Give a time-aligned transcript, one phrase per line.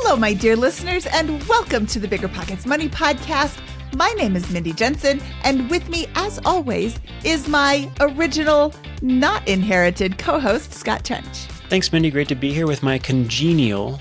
[0.00, 3.58] Hello, my dear listeners, and welcome to the Bigger Pockets Money Podcast.
[3.96, 8.72] My name is Mindy Jensen, and with me, as always, is my original,
[9.02, 11.26] not inherited co host, Scott Trench.
[11.68, 12.12] Thanks, Mindy.
[12.12, 14.00] Great to be here with my congenial,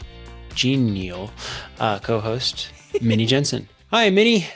[0.53, 1.31] genial
[1.79, 2.69] uh, co host,
[3.01, 3.67] Minnie Jensen.
[3.89, 4.47] Hi, Minnie.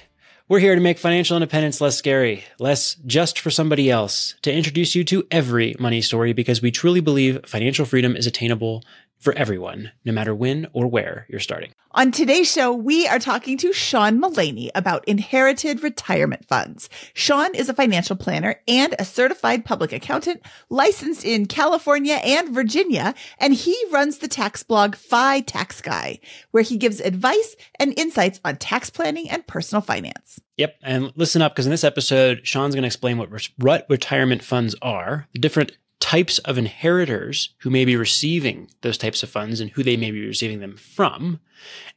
[0.47, 4.95] We're here to make financial independence less scary, less just for somebody else, to introduce
[4.95, 8.83] you to every money story because we truly believe financial freedom is attainable
[9.21, 11.71] for everyone, no matter when or where you're starting.
[11.91, 16.89] On today's show, we are talking to Sean Mullaney about inherited retirement funds.
[17.13, 23.13] Sean is a financial planner and a certified public accountant licensed in California and Virginia,
[23.38, 26.19] and he runs the tax blog FI Tax Guy,
[26.52, 30.39] where he gives advice and insights on tax planning and personal finance.
[30.58, 30.75] Yep.
[30.81, 34.75] And listen up because in this episode, Sean's going to explain what, what retirement funds
[34.81, 39.69] are, the different types of inheritors who may be receiving those types of funds and
[39.71, 41.39] who they may be receiving them from,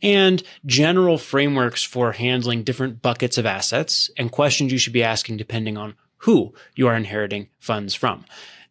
[0.03, 5.37] and general frameworks for handling different buckets of assets and questions you should be asking
[5.37, 8.25] depending on who you are inheriting funds from.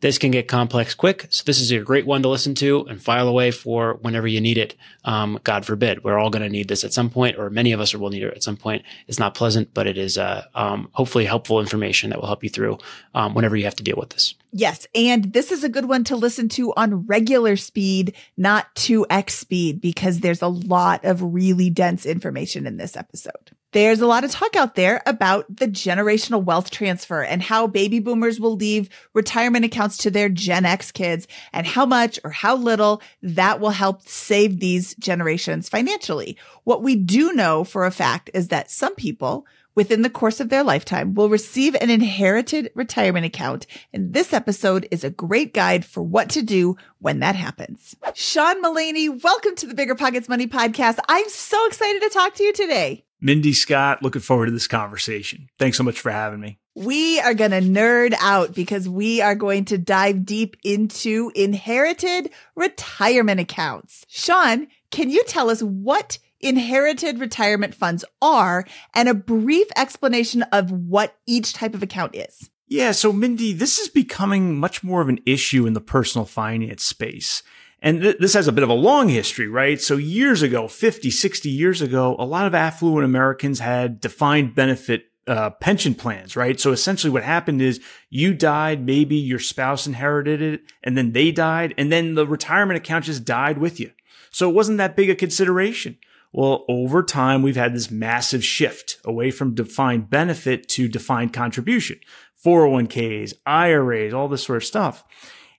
[0.04, 1.28] This can get complex quick.
[1.30, 4.42] So this is a great one to listen to and file away for whenever you
[4.42, 4.76] need it.
[5.06, 7.80] Um, God forbid, we're all going to need this at some point, or many of
[7.80, 8.84] us will need it at some point.
[9.08, 12.50] It's not pleasant, but it is uh, um, hopefully helpful information that will help you
[12.50, 12.80] through
[13.16, 14.36] um, whenever you have to deal with this.
[14.52, 14.86] Yes.
[14.94, 19.80] And this is a good one to listen to on regular speed, not 2x speed,
[19.80, 23.52] because there's a lot of really dense information in this episode.
[23.74, 27.98] There's a lot of talk out there about the generational wealth transfer and how baby
[27.98, 32.56] boomers will leave retirement accounts to their Gen X kids and how much or how
[32.56, 36.38] little that will help save these generations financially.
[36.66, 40.50] What we do know for a fact is that some people within the course of
[40.50, 43.66] their lifetime will receive an inherited retirement account.
[43.92, 47.96] And this episode is a great guide for what to do when that happens.
[48.14, 51.00] Sean Mullaney, welcome to the Bigger Pockets Money Podcast.
[51.10, 53.04] I'm so excited to talk to you today.
[53.24, 55.48] Mindy Scott, looking forward to this conversation.
[55.58, 56.60] Thanks so much for having me.
[56.76, 62.32] We are going to nerd out because we are going to dive deep into inherited
[62.58, 64.06] retirement accounts.
[64.10, 70.72] Sean, can you tell us what inherited retirement funds are and a brief explanation of
[70.72, 72.50] what each type of account is?
[72.68, 76.84] Yeah, so Mindy, this is becoming much more of an issue in the personal finance
[76.84, 77.42] space.
[77.84, 79.80] And th- this has a bit of a long history, right?
[79.80, 85.08] So years ago, 50, 60 years ago, a lot of affluent Americans had defined benefit
[85.28, 86.60] uh, pension plans, right?
[86.60, 91.32] So essentially what happened is you died, maybe your spouse inherited it, and then they
[91.32, 93.92] died, and then the retirement account just died with you.
[94.32, 95.98] So it wasn't that big a consideration.
[96.32, 102.00] Well, over time, we've had this massive shift away from defined benefit to defined contribution,
[102.44, 105.04] 401ks, IRAs, all this sort of stuff.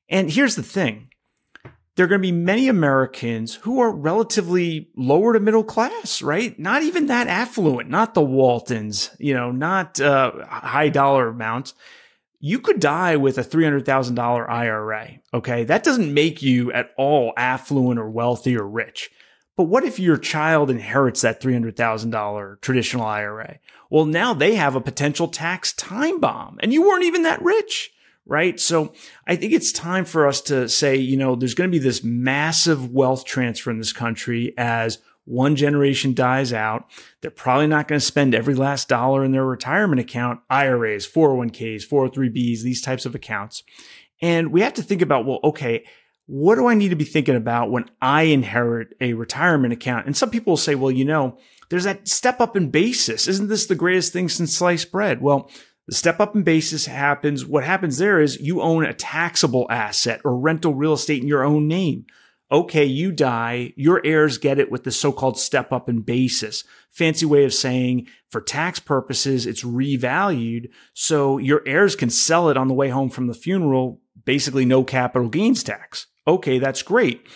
[0.09, 1.11] And here's the thing
[1.97, 6.59] there are going to be many Americans who are relatively lower to middle class, right?
[6.59, 11.75] Not even that affluent, not the Waltons, you know, not uh, high dollar amounts.
[12.41, 15.11] You could die with a $300,000 IRA.
[15.33, 15.65] Okay.
[15.65, 19.11] That doesn't make you at all affluent or wealthy or rich.
[19.57, 23.61] But what if your child inherits that $300,000 traditional IRA?
[23.89, 27.93] Well, now they have a potential tax time bomb and you weren't even that rich
[28.27, 28.59] right?
[28.59, 28.93] So
[29.27, 32.03] I think it's time for us to say, you know, there's going to be this
[32.03, 36.87] massive wealth transfer in this country as one generation dies out.
[37.21, 41.87] They're probably not going to spend every last dollar in their retirement account, IRAs, 401ks,
[41.89, 43.63] 403bs, these types of accounts.
[44.21, 45.85] And we have to think about, well, okay,
[46.27, 50.07] what do I need to be thinking about when I inherit a retirement account?
[50.07, 53.29] And some people will say, well, you know, there's that step up in basis.
[53.29, 55.21] Isn't this the greatest thing since sliced bread?
[55.21, 55.51] Well,
[55.87, 57.45] the step up in basis happens.
[57.45, 61.45] What happens there is you own a taxable asset or rental real estate in your
[61.45, 62.07] own name.
[62.53, 66.63] Okay, you die, your heirs get it with the so-called step up in basis.
[66.91, 70.71] Fancy way of saying for tax purposes, it's revalued.
[70.93, 74.85] So your heirs can sell it on the way home from the funeral, basically no
[74.85, 76.07] capital gains tax.
[76.27, 77.27] Okay, that's great.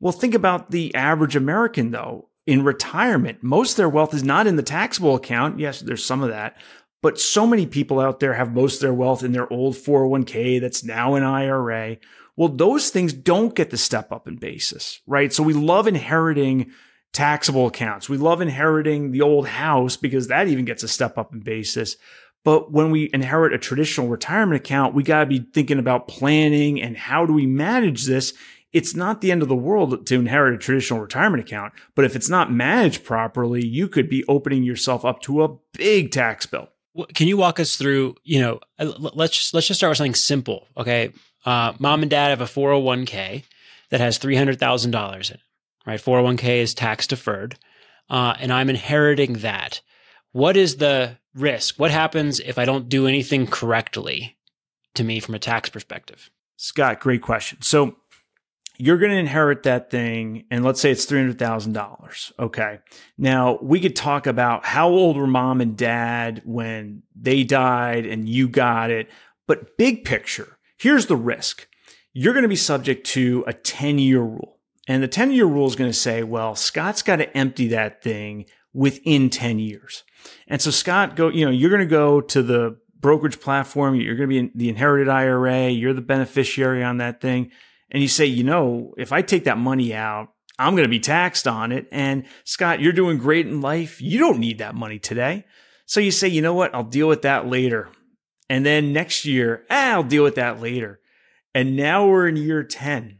[0.00, 2.28] Well, think about the average American though.
[2.46, 5.58] In retirement, most of their wealth is not in the taxable account.
[5.58, 6.56] Yes, there's some of that,
[7.02, 10.60] but so many people out there have most of their wealth in their old 401k
[10.60, 11.98] that's now an IRA.
[12.36, 15.32] Well, those things don't get the step up in basis, right?
[15.32, 16.72] So we love inheriting
[17.12, 18.08] taxable accounts.
[18.08, 21.96] We love inheriting the old house because that even gets a step up in basis.
[22.44, 26.80] But when we inherit a traditional retirement account, we got to be thinking about planning
[26.80, 28.34] and how do we manage this?
[28.72, 32.14] It's not the end of the world to inherit a traditional retirement account, but if
[32.14, 36.68] it's not managed properly, you could be opening yourself up to a big tax bill
[37.14, 40.14] can you walk us through you know uh, let's just let's just start with something
[40.14, 41.12] simple okay
[41.46, 43.44] uh, mom and dad have a 401k
[43.90, 45.40] that has $300000 in it
[45.88, 46.00] right?
[46.00, 47.58] 401k is tax deferred,
[48.10, 49.80] uh, and I'm inheriting that.
[50.32, 51.80] What is the risk?
[51.80, 54.36] What happens if I don't do anything correctly
[54.94, 56.30] to me from a tax perspective?
[56.56, 57.62] Scott, great question.
[57.62, 57.96] So
[58.78, 62.32] you're going to inherit that thing, and let's say it's $300,000.
[62.38, 62.78] Okay.
[63.18, 68.28] Now, we could talk about how old were mom and dad when they died and
[68.28, 69.10] you got it.
[69.48, 71.66] But big picture, here's the risk
[72.14, 74.58] you're going to be subject to a 10 year rule.
[74.88, 78.02] And the 10 year rule is going to say, well, Scott's got to empty that
[78.02, 80.04] thing within 10 years.
[80.46, 83.94] And so Scott go, you know, you're going to go to the brokerage platform.
[83.94, 85.68] You're going to be in the inherited IRA.
[85.68, 87.50] You're the beneficiary on that thing.
[87.90, 91.00] And you say, you know, if I take that money out, I'm going to be
[91.00, 91.86] taxed on it.
[91.90, 94.00] And Scott, you're doing great in life.
[94.00, 95.44] You don't need that money today.
[95.86, 96.74] So you say, you know what?
[96.74, 97.88] I'll deal with that later.
[98.50, 101.00] And then next year, ah, I'll deal with that later.
[101.54, 103.18] And now we're in year 10.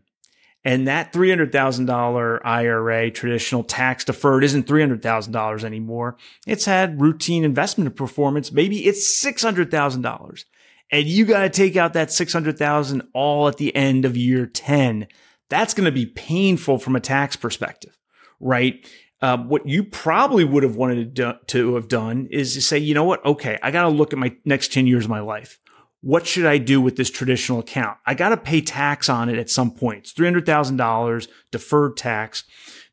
[0.65, 6.17] And that $300,000 IRA traditional tax deferred isn't $300,000 anymore.
[6.47, 8.53] It's had routine investment performance.
[8.53, 10.44] Maybe it's $600,000.
[10.90, 15.06] And you got to take out that 600,000 all at the end of year 10.
[15.50, 17.96] That's going to be painful from a tax perspective,
[18.40, 18.87] right?
[19.20, 22.79] Uh, what you probably would have wanted to, do, to have done is to say,
[22.79, 23.25] you know what?
[23.25, 25.58] Okay, I got to look at my next 10 years of my life
[26.00, 27.99] what should I do with this traditional account?
[28.06, 30.00] I got to pay tax on it at some point.
[30.00, 32.44] It's $300,000 deferred tax.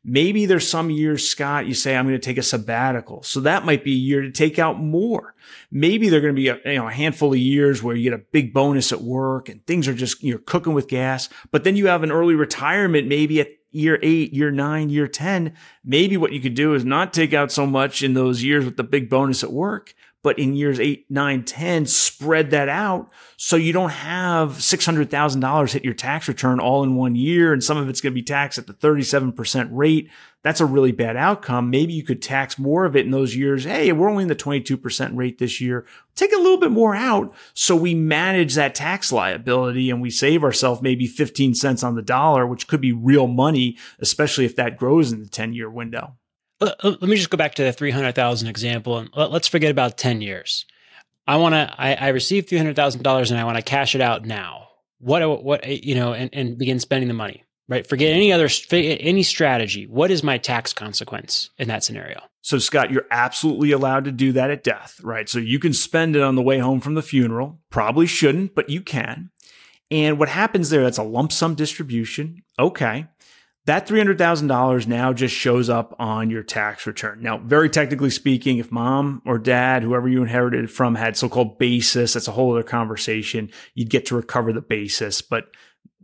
[0.08, 3.24] Maybe there's some years, Scott, you say, I'm going to take a sabbatical.
[3.24, 5.34] So that might be a year to take out more.
[5.72, 8.18] Maybe they're going to be a, you know, a handful of years where you get
[8.18, 11.28] a big bonus at work and things are just, you're cooking with gas.
[11.50, 15.54] But then you have an early retirement, maybe at year eight, year nine, year 10.
[15.84, 18.76] Maybe what you could do is not take out so much in those years with
[18.76, 19.92] the big bonus at work
[20.26, 25.84] but in years eight, nine, 10, spread that out so you don't have $600,000 hit
[25.84, 27.52] your tax return all in one year.
[27.52, 30.10] And some of it's going to be taxed at the 37% rate.
[30.42, 31.70] That's a really bad outcome.
[31.70, 33.62] Maybe you could tax more of it in those years.
[33.62, 35.86] Hey, we're only in the 22% rate this year.
[36.16, 40.42] Take a little bit more out so we manage that tax liability and we save
[40.42, 44.76] ourselves maybe 15 cents on the dollar, which could be real money, especially if that
[44.76, 46.16] grows in the 10 year window
[46.60, 50.20] let me just go back to the 300,000 example and let, us forget about 10
[50.20, 50.64] years.
[51.26, 54.68] I want to, I, I received $300,000 and I want to cash it out now.
[54.98, 57.86] What, what, you know, and, and begin spending the money, right?
[57.86, 59.86] Forget any other, any strategy.
[59.86, 62.22] What is my tax consequence in that scenario?
[62.40, 65.28] So, Scott, you're absolutely allowed to do that at death, right?
[65.28, 67.58] So you can spend it on the way home from the funeral.
[67.70, 69.30] Probably shouldn't, but you can.
[69.90, 72.42] And what happens there, that's a lump sum distribution.
[72.58, 73.06] Okay
[73.66, 77.20] that $300,000 now just shows up on your tax return.
[77.20, 82.14] Now, very technically speaking, if mom or dad, whoever you inherited from had so-called basis,
[82.14, 83.50] that's a whole other conversation.
[83.74, 85.48] You'd get to recover the basis, but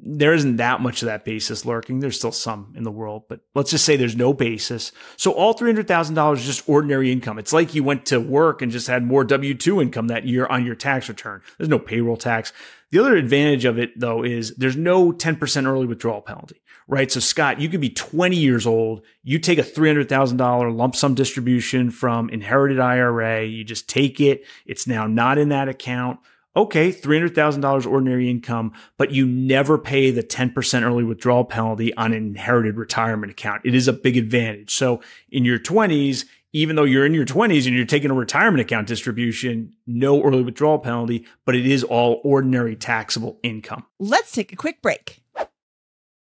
[0.04, 2.00] there isn't that much of that basis lurking.
[2.00, 4.90] There's still some in the world, but let's just say there's no basis.
[5.16, 7.38] So all $300,000 is just ordinary income.
[7.38, 10.66] It's like you went to work and just had more W-2 income that year on
[10.66, 11.42] your tax return.
[11.56, 12.52] There's no payroll tax.
[12.90, 17.10] The other advantage of it though is there's no 10% early withdrawal penalty right?
[17.10, 19.02] So Scott, you could be 20 years old.
[19.22, 23.44] You take a $300,000 lump sum distribution from inherited IRA.
[23.44, 24.44] You just take it.
[24.66, 26.20] It's now not in that account.
[26.54, 32.26] Okay, $300,000 ordinary income, but you never pay the 10% early withdrawal penalty on an
[32.26, 33.62] inherited retirement account.
[33.64, 34.74] It is a big advantage.
[34.74, 35.00] So
[35.30, 38.86] in your 20s, even though you're in your 20s and you're taking a retirement account
[38.86, 43.86] distribution, no early withdrawal penalty, but it is all ordinary taxable income.
[43.98, 45.21] Let's take a quick break.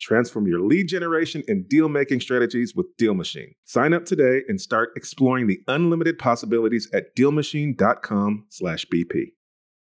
[0.00, 3.54] Transform your lead generation and deal making strategies with Deal Machine.
[3.64, 9.32] Sign up today and start exploring the unlimited possibilities at DealMachine.com/bp.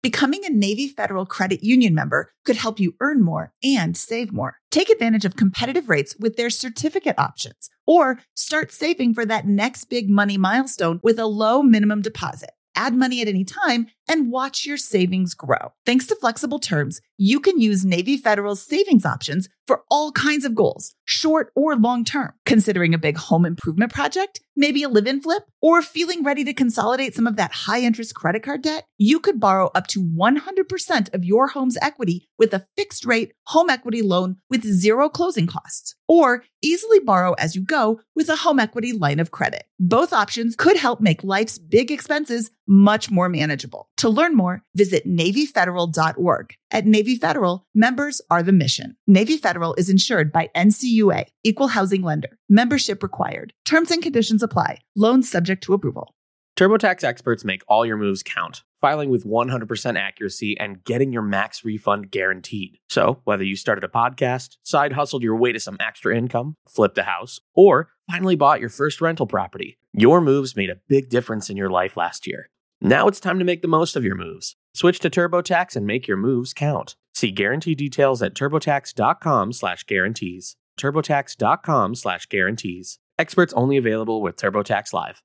[0.02, 4.58] Becoming a Navy Federal Credit Union member could help you earn more and save more.
[4.72, 9.84] Take advantage of competitive rates with their certificate options, or start saving for that next
[9.84, 12.50] big money milestone with a low minimum deposit.
[12.74, 15.72] Add money at any time and watch your savings grow.
[15.86, 20.54] Thanks to flexible terms, you can use Navy Federal's savings options for all kinds of
[20.54, 22.32] goals, short or long term.
[22.44, 26.52] Considering a big home improvement project, maybe a live in flip, or feeling ready to
[26.52, 31.14] consolidate some of that high interest credit card debt, you could borrow up to 100%
[31.14, 35.94] of your home's equity with a fixed rate home equity loan with zero closing costs,
[36.08, 39.64] or easily borrow as you go with a home equity line of credit.
[39.78, 43.88] Both options could help make life's big expenses much more manageable.
[43.98, 46.54] To learn more, visit NavyFederal.org.
[46.70, 48.96] At Navy Federal, members are the mission.
[49.06, 52.38] Navy Federal is insured by NCUA, Equal Housing Lender.
[52.48, 53.52] Membership required.
[53.64, 54.78] Terms and conditions apply.
[54.96, 56.14] Loans subject to approval.
[56.58, 61.64] TurboTax experts make all your moves count, filing with 100% accuracy and getting your max
[61.64, 62.78] refund guaranteed.
[62.90, 66.98] So, whether you started a podcast, side hustled your way to some extra income, flipped
[66.98, 71.48] a house, or finally bought your first rental property, your moves made a big difference
[71.48, 72.50] in your life last year.
[72.84, 74.56] Now it's time to make the most of your moves.
[74.74, 76.96] Switch to TurboTax and make your moves count.
[77.14, 80.56] See guarantee details at turbotax.com/guarantees.
[80.80, 82.98] turbotax.com/guarantees.
[83.20, 85.22] Experts only available with TurboTax Live.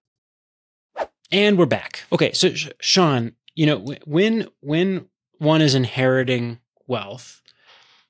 [1.31, 2.03] And we're back.
[2.11, 5.07] Okay, so Sean, you know, when when
[5.39, 7.41] one is inheriting wealth,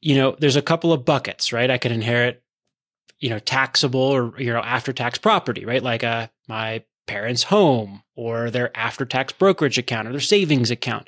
[0.02, 1.72] you know, there's a couple of buckets, right?
[1.72, 2.44] I could inherit,
[3.20, 5.82] you know, taxable or you know after tax property, right?
[5.82, 11.08] Like uh my parents' home or their after tax brokerage account or their savings account.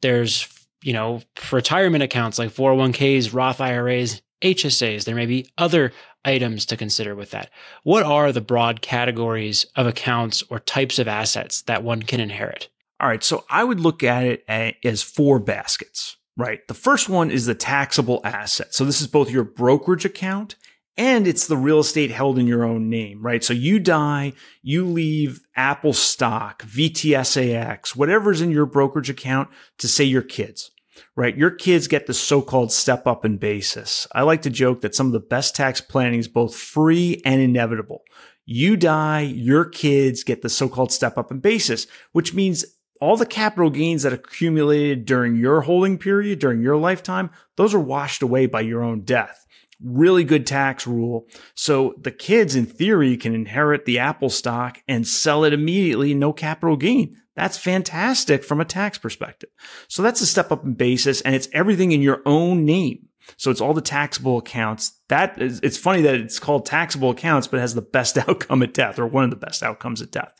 [0.00, 0.48] There's
[0.82, 5.04] you know retirement accounts like 401ks, Roth IRAs, HSAs.
[5.04, 5.92] There may be other
[6.24, 7.50] items to consider with that.
[7.82, 12.68] What are the broad categories of accounts or types of assets that one can inherit?
[13.00, 16.66] All right, so I would look at it as four baskets, right?
[16.68, 18.74] The first one is the taxable asset.
[18.74, 20.56] So this is both your brokerage account
[21.00, 23.42] and it's the real estate held in your own name, right?
[23.42, 30.04] So you die, you leave Apple stock, VTSAX, whatever's in your brokerage account to say
[30.04, 30.70] your kids
[31.16, 31.36] right?
[31.36, 34.06] Your kids get the so-called step up in basis.
[34.12, 37.40] I like to joke that some of the best tax planning is both free and
[37.40, 38.02] inevitable.
[38.44, 42.64] You die, your kids get the so-called step up in basis, which means
[43.00, 47.80] all the capital gains that accumulated during your holding period, during your lifetime, those are
[47.80, 49.46] washed away by your own death.
[49.82, 51.26] Really good tax rule.
[51.54, 56.32] So the kids, in theory, can inherit the Apple stock and sell it immediately, no
[56.32, 57.16] capital gain.
[57.36, 59.50] That's fantastic from a tax perspective.
[59.88, 63.08] So that's a step up in basis and it's everything in your own name.
[63.36, 65.00] So it's all the taxable accounts.
[65.08, 68.74] That is, it's funny that it's called taxable accounts, but has the best outcome at
[68.74, 70.34] death or one of the best outcomes at death.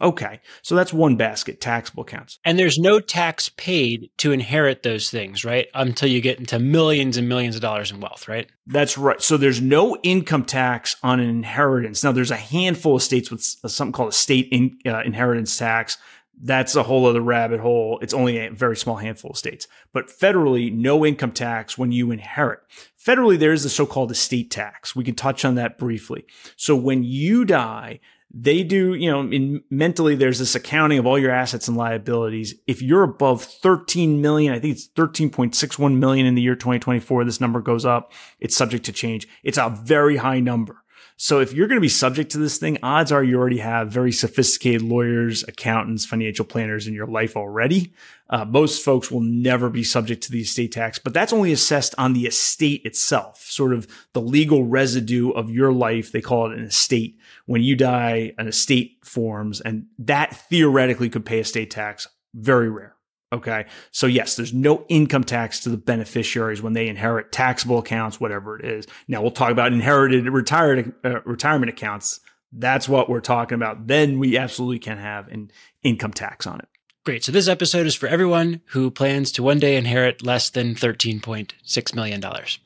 [0.00, 0.40] Okay.
[0.62, 2.38] So that's one basket, taxable accounts.
[2.44, 5.68] And there's no tax paid to inherit those things, right?
[5.72, 8.50] Until you get into millions and millions of dollars in wealth, right?
[8.66, 9.22] That's right.
[9.22, 12.02] So there's no income tax on an inheritance.
[12.02, 15.96] Now there's a handful of states with something called a state in, uh, inheritance tax
[16.42, 17.98] that's a whole other rabbit hole.
[18.02, 19.68] It's only a very small handful of states.
[19.92, 22.60] But federally, no income tax when you inherit.
[23.02, 24.96] Federally, there is the so-called estate tax.
[24.96, 26.24] We can touch on that briefly.
[26.56, 28.00] So when you die,
[28.36, 32.54] they do, you know, in mentally, there's this accounting of all your assets and liabilities.
[32.66, 37.40] If you're above 13 million, I think it's 13.61 million in the year 2024, this
[37.40, 38.12] number goes up.
[38.40, 39.28] It's subject to change.
[39.44, 40.83] It's a very high number.
[41.16, 43.88] So if you're going to be subject to this thing, odds are you already have
[43.88, 47.94] very sophisticated lawyers, accountants, financial planners in your life already.
[48.28, 51.94] Uh, most folks will never be subject to the estate tax, but that's only assessed
[51.98, 56.10] on the estate itself, sort of the legal residue of your life.
[56.10, 57.16] They call it an estate.
[57.46, 62.08] When you die, an estate forms, and that theoretically could pay estate tax.
[62.34, 62.93] Very rare.
[63.34, 63.66] Okay.
[63.90, 68.56] So yes, there's no income tax to the beneficiaries when they inherit taxable accounts, whatever
[68.56, 68.86] it is.
[69.08, 72.20] Now we'll talk about inherited retired uh, retirement accounts.
[72.52, 73.88] That's what we're talking about.
[73.88, 75.50] Then we absolutely can have an
[75.82, 76.68] income tax on it.
[77.02, 77.24] Great.
[77.24, 81.94] So this episode is for everyone who plans to one day inherit less than $13.6
[81.94, 82.24] million.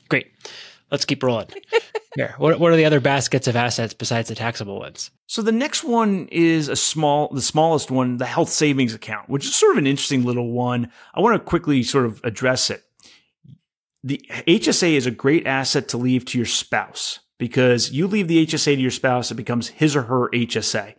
[0.08, 0.30] Great.
[0.90, 1.48] Let's keep rolling.
[2.14, 5.10] Here, what, what are the other baskets of assets besides the taxable ones?
[5.26, 9.44] So the next one is a small, the smallest one, the health savings account, which
[9.44, 10.90] is sort of an interesting little one.
[11.14, 12.82] I want to quickly sort of address it.
[14.02, 18.44] The HSA is a great asset to leave to your spouse because you leave the
[18.46, 20.94] HSA to your spouse, it becomes his or her HSA.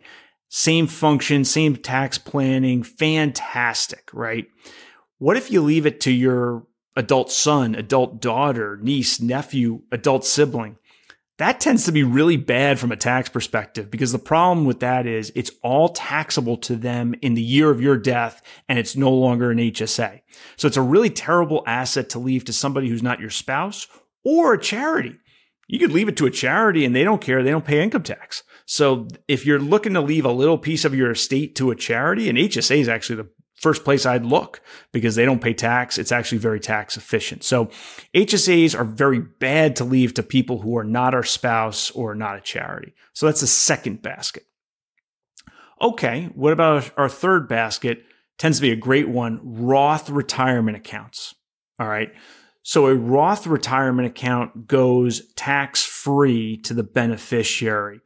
[0.48, 4.46] Same function, same tax planning, fantastic, right?
[5.18, 6.66] What if you leave it to your
[6.96, 10.76] adult son, adult daughter, niece, nephew, adult sibling.
[11.38, 15.06] That tends to be really bad from a tax perspective because the problem with that
[15.06, 19.10] is it's all taxable to them in the year of your death and it's no
[19.10, 20.20] longer an HSA.
[20.56, 23.88] So it's a really terrible asset to leave to somebody who's not your spouse
[24.22, 25.16] or a charity.
[25.66, 27.42] You could leave it to a charity and they don't care.
[27.42, 28.42] They don't pay income tax.
[28.66, 32.28] So if you're looking to leave a little piece of your estate to a charity,
[32.28, 33.30] an HSA is actually the
[33.60, 35.98] first place I'd look because they don't pay tax.
[35.98, 37.44] It's actually very tax efficient.
[37.44, 37.66] So
[38.14, 42.36] HSAs are very bad to leave to people who are not our spouse or not
[42.36, 42.94] a charity.
[43.12, 44.44] So that's the second basket.
[45.80, 48.02] Okay, what about our third basket?
[48.38, 51.34] Tends to be a great one Roth retirement accounts.
[51.78, 52.12] All right.
[52.62, 58.00] So a Roth retirement account goes tax free to the beneficiary.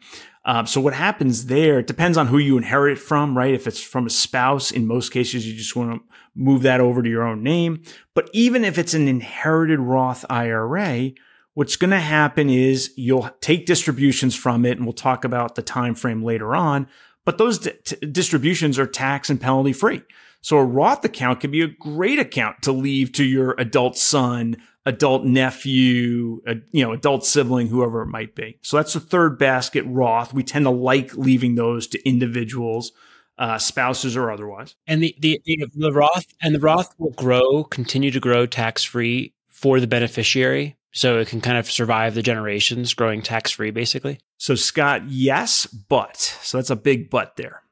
[0.46, 3.54] Um, so what happens there it depends on who you inherit from, right?
[3.54, 7.02] If it's from a spouse, in most cases, you just want to move that over
[7.02, 7.82] to your own name.
[8.14, 11.12] But even if it's an inherited Roth IRA,
[11.54, 15.62] what's going to happen is you'll take distributions from it, and we'll talk about the
[15.62, 16.88] time frame later on.
[17.24, 17.72] But those di-
[18.12, 20.02] distributions are tax and penalty free.
[20.42, 24.58] So a Roth account can be a great account to leave to your adult son,
[24.86, 28.58] adult nephew, a, you know, adult sibling, whoever it might be.
[28.62, 30.34] So that's the third basket, Roth.
[30.34, 32.92] We tend to like leaving those to individuals,
[33.38, 34.76] uh, spouses or otherwise.
[34.86, 38.84] And the, the, the, the Roth and the Roth will grow, continue to grow tax
[38.84, 40.76] free for the beneficiary.
[40.92, 44.20] So it can kind of survive the generations growing tax free, basically.
[44.36, 47.63] So Scott, yes, but so that's a big but there.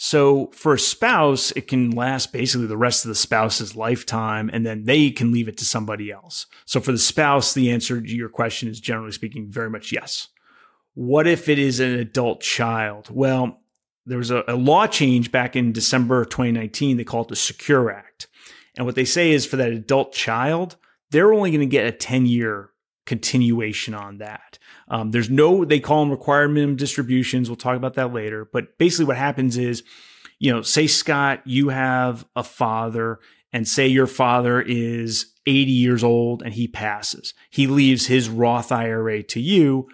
[0.00, 4.64] So for a spouse, it can last basically the rest of the spouse's lifetime and
[4.64, 6.46] then they can leave it to somebody else.
[6.66, 10.28] So for the spouse, the answer to your question is generally speaking very much yes.
[10.94, 13.08] What if it is an adult child?
[13.10, 13.60] Well,
[14.06, 16.96] there was a, a law change back in December 2019.
[16.96, 18.28] They call it the Secure Act.
[18.76, 20.76] And what they say is for that adult child,
[21.10, 22.70] they're only going to get a 10 year
[23.08, 24.58] continuation on that.
[24.88, 27.48] Um, there's no, they call them required minimum distributions.
[27.48, 28.48] We'll talk about that later.
[28.52, 29.82] But basically, what happens is,
[30.38, 33.18] you know, say, Scott, you have a father,
[33.52, 37.32] and say your father is 80 years old and he passes.
[37.50, 39.88] He leaves his Roth IRA to you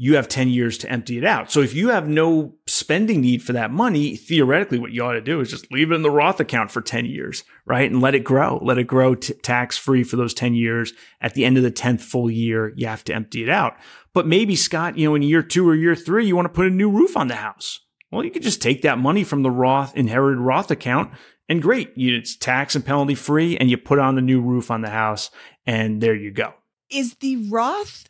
[0.00, 1.50] you have 10 years to empty it out.
[1.50, 5.20] So if you have no spending need for that money, theoretically, what you ought to
[5.20, 7.90] do is just leave it in the Roth account for 10 years, right?
[7.90, 8.60] And let it grow.
[8.62, 10.92] Let it grow t- tax free for those 10 years.
[11.20, 13.74] At the end of the 10th full year, you have to empty it out.
[14.14, 16.68] But maybe, Scott, you know, in year two or year three, you want to put
[16.68, 17.80] a new roof on the house.
[18.12, 21.12] Well, you could just take that money from the Roth inherited Roth account
[21.48, 21.92] and great.
[21.96, 25.30] It's tax and penalty free and you put on the new roof on the house
[25.66, 26.54] and there you go.
[26.88, 28.06] Is the Roth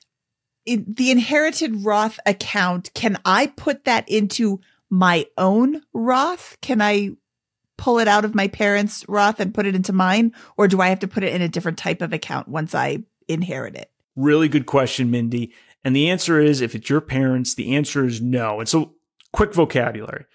[0.76, 6.56] the inherited Roth account, can I put that into my own Roth?
[6.60, 7.10] Can I
[7.76, 10.32] pull it out of my parents' Roth and put it into mine?
[10.56, 12.98] Or do I have to put it in a different type of account once I
[13.28, 13.90] inherit it?
[14.16, 15.52] Really good question, Mindy.
[15.84, 18.60] And the answer is if it's your parents, the answer is no.
[18.60, 18.94] And so,
[19.32, 20.26] quick vocabulary.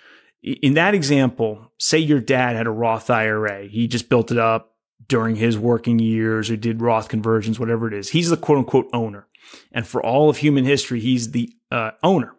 [0.42, 4.74] In that example, say your dad had a Roth IRA, he just built it up
[5.08, 8.10] during his working years or did Roth conversions, whatever it is.
[8.10, 9.28] He's the quote unquote owner.
[9.72, 12.36] And for all of human history, he's the uh, owner.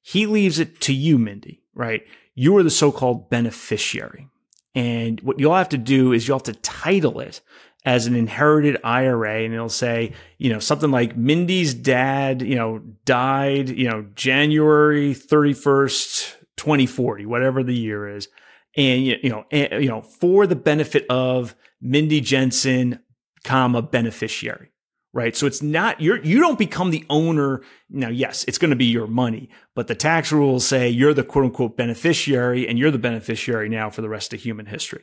[0.00, 2.02] He leaves it to you, Mindy, right?
[2.34, 4.28] You are the so called beneficiary.
[4.74, 7.40] And what you'll have to do is you'll have to title it
[7.84, 12.78] as an inherited IRA and it'll say, you know, something like Mindy's dad, you know,
[13.04, 18.28] died, you know, January 31st, 2040, whatever the year is.
[18.76, 23.00] And, you know, and, you know, for the benefit of Mindy Jensen,
[23.44, 24.70] comma, beneficiary
[25.18, 25.36] right?
[25.36, 27.62] So it's not you're you don't become the owner.
[27.90, 31.24] Now, yes, it's going to be your money, but the tax rules say you're the
[31.24, 35.02] quote unquote beneficiary and you're the beneficiary now for the rest of human history.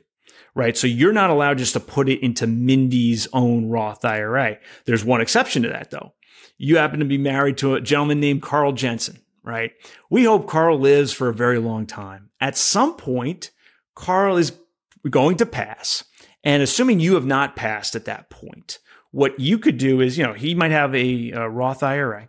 [0.55, 0.77] Right.
[0.77, 4.57] So you're not allowed just to put it into Mindy's own Roth IRA.
[4.85, 6.13] There's one exception to that though.
[6.57, 9.71] You happen to be married to a gentleman named Carl Jensen, right?
[10.09, 12.29] We hope Carl lives for a very long time.
[12.39, 13.51] At some point,
[13.95, 14.53] Carl is
[15.09, 16.05] going to pass.
[16.41, 18.79] And assuming you have not passed at that point,
[19.15, 22.27] what you could do is, you know, he might have a, a Roth IRA.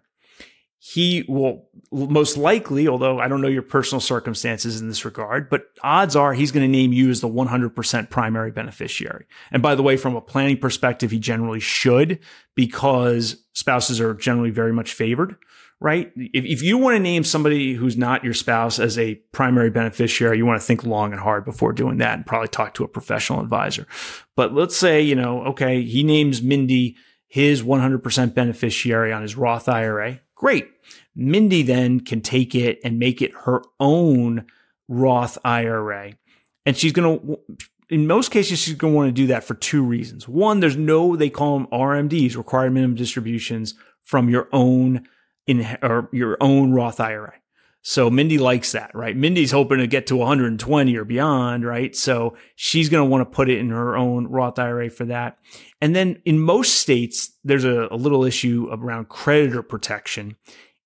[0.79, 5.64] He will most likely, although I don't know your personal circumstances in this regard, but
[5.83, 9.27] odds are he's going to name you as the 100% primary beneficiary.
[9.51, 12.20] And by the way, from a planning perspective, he generally should
[12.55, 15.35] because spouses are generally very much favored
[15.81, 16.11] right?
[16.17, 20.39] If, if you want to name somebody who's not your spouse as a primary beneficiary,
[20.39, 22.89] you want to think long and hard before doing that and probably talk to a
[22.89, 23.87] professional advisor.
[24.37, 26.97] But let's say, you know, okay, he names Mindy
[27.29, 30.21] his 100% beneficiary on his Roth IRA.
[30.35, 30.69] Great.
[31.15, 34.47] Mindy then can take it and make it her own
[34.89, 36.12] Roth IRA.
[36.65, 37.39] And she's going to,
[37.89, 40.29] in most cases, she's going to want to do that for two reasons.
[40.29, 45.07] One, there's no, they call them RMDs, required minimum distributions from your own
[45.46, 47.35] in or your own Roth IRA.
[47.88, 49.16] So Mindy likes that, right?
[49.16, 51.94] Mindy's hoping to get to 120 or beyond, right?
[51.94, 55.38] So she's going to want to put it in her own Roth IRA for that.
[55.80, 60.35] And then in most states, there's a, a little issue around creditor protection.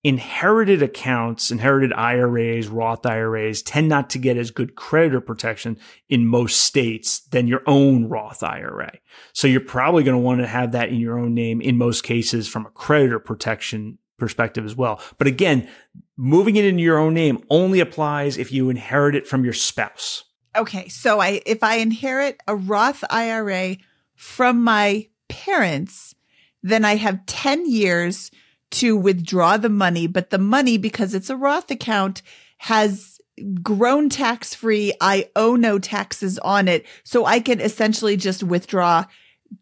[0.02, 6.26] inherited accounts, inherited IRAs, Roth IRAs tend not to get as good creditor protection in
[6.26, 8.92] most states than your own Roth IRA.
[9.34, 12.02] So you're probably going to want to have that in your own name in most
[12.02, 15.00] cases from a creditor protection perspective as well.
[15.18, 15.68] But again,
[16.16, 20.24] moving it into your own name only applies if you inherit it from your spouse.
[20.56, 23.76] Okay, so I if I inherit a Roth IRA
[24.14, 26.14] from my parents,
[26.62, 28.30] then I have 10 years
[28.72, 32.22] to withdraw the money, but the money, because it's a Roth account,
[32.58, 33.20] has
[33.62, 34.92] grown tax free.
[35.00, 36.84] I owe no taxes on it.
[37.04, 39.06] So I can essentially just withdraw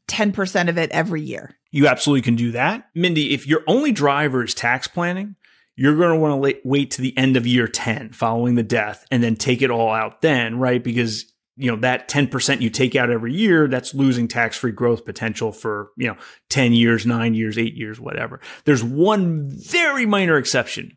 [0.09, 1.58] 10% of it every year.
[1.71, 2.89] You absolutely can do that.
[2.95, 5.37] Mindy, if your only driver is tax planning,
[5.77, 9.07] you're going to want to wait to the end of year 10 following the death
[9.11, 10.83] and then take it all out then, right?
[10.83, 15.05] Because you know, that 10% you take out every year, that's losing tax free growth
[15.05, 16.17] potential for, you know,
[16.51, 18.41] 10 years, nine years, eight years, whatever.
[18.65, 20.97] There's one very minor exception.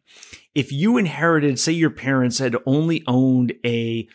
[0.54, 4.08] If you inherited, say your parents had only owned a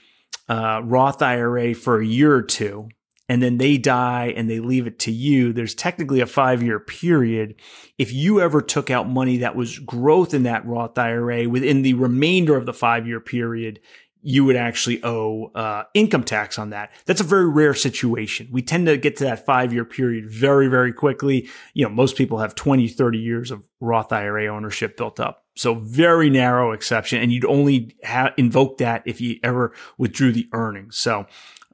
[0.49, 2.91] uh, Roth IRA for a year or two,
[3.29, 6.79] and then they die and they leave it to you, there's technically a five year
[6.79, 7.57] period.
[7.99, 11.95] If you ever took out money that was growth in that Roth IRA within the
[11.95, 13.81] remainder of the five year period,
[14.29, 16.91] you would actually owe uh, income tax on that.
[17.05, 18.49] That's a very rare situation.
[18.51, 21.49] We tend to get to that five year period very, very quickly.
[21.75, 25.45] You know, most people have 20, 30 years of Roth IRA ownership built up.
[25.57, 27.23] So very narrow exception.
[27.23, 30.97] And you'd only ha- invoke that if you ever withdrew the earnings.
[30.99, 31.27] So,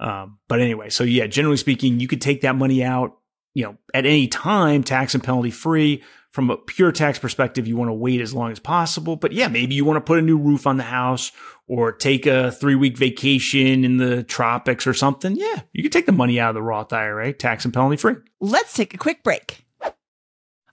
[0.02, 3.18] um, but anyway, so yeah, generally speaking, you could take that money out,
[3.54, 7.76] you know, at any time, tax and penalty free from a pure tax perspective, you
[7.76, 9.16] want to wait as long as possible.
[9.16, 11.30] But yeah, maybe you want to put a new roof on the house
[11.68, 15.36] or take a three week vacation in the tropics or something.
[15.36, 18.16] Yeah, you can take the money out of the Roth IRA, tax and penalty free.
[18.40, 19.64] Let's take a quick break.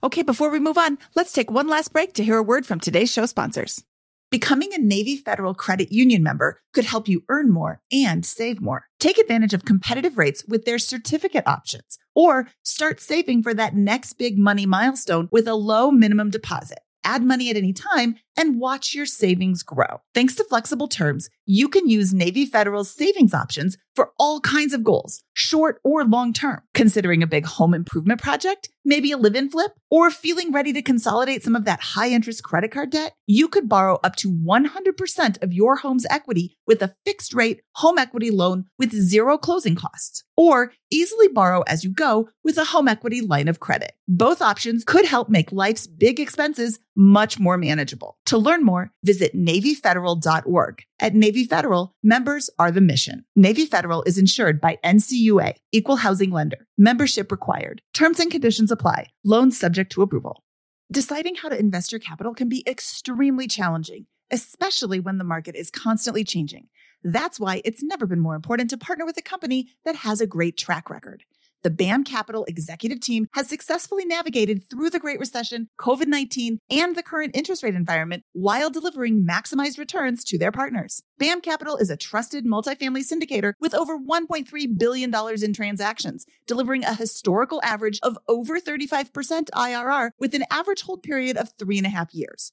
[0.02, 2.80] Okay, before we move on, let's take one last break to hear a word from
[2.80, 3.84] today's show sponsors.
[4.30, 8.86] Becoming a Navy Federal Credit Union member could help you earn more and save more.
[9.00, 14.12] Take advantage of competitive rates with their certificate options or start saving for that next
[14.12, 16.78] big money milestone with a low minimum deposit.
[17.02, 20.00] Add money at any time and watch your savings grow.
[20.14, 24.84] Thanks to flexible terms, you can use Navy Federal's savings options for all kinds of
[24.84, 26.60] goals, short or long term.
[26.74, 30.82] Considering a big home improvement project, maybe a live in flip, or feeling ready to
[30.82, 35.42] consolidate some of that high interest credit card debt, you could borrow up to 100%
[35.42, 40.24] of your home's equity with a fixed rate home equity loan with zero closing costs,
[40.36, 43.92] or easily borrow as you go with a home equity line of credit.
[44.06, 48.18] Both options could help make life's big expenses much more manageable.
[48.26, 50.82] To learn more, visit NavyFederal.org.
[51.00, 53.24] At Navy Federal, members are the mission.
[53.34, 56.66] Navy Federal is insured by NCUA, Equal Housing Lender.
[56.82, 57.82] Membership required.
[57.92, 59.08] Terms and conditions apply.
[59.22, 60.42] Loans subject to approval.
[60.90, 65.70] Deciding how to invest your capital can be extremely challenging, especially when the market is
[65.70, 66.68] constantly changing.
[67.04, 70.26] That's why it's never been more important to partner with a company that has a
[70.26, 71.24] great track record.
[71.62, 76.96] The BAM Capital executive team has successfully navigated through the Great Recession, COVID 19, and
[76.96, 81.02] the current interest rate environment while delivering maximized returns to their partners.
[81.18, 86.94] BAM Capital is a trusted multifamily syndicator with over $1.3 billion in transactions, delivering a
[86.94, 91.90] historical average of over 35% IRR with an average hold period of three and a
[91.90, 92.52] half years.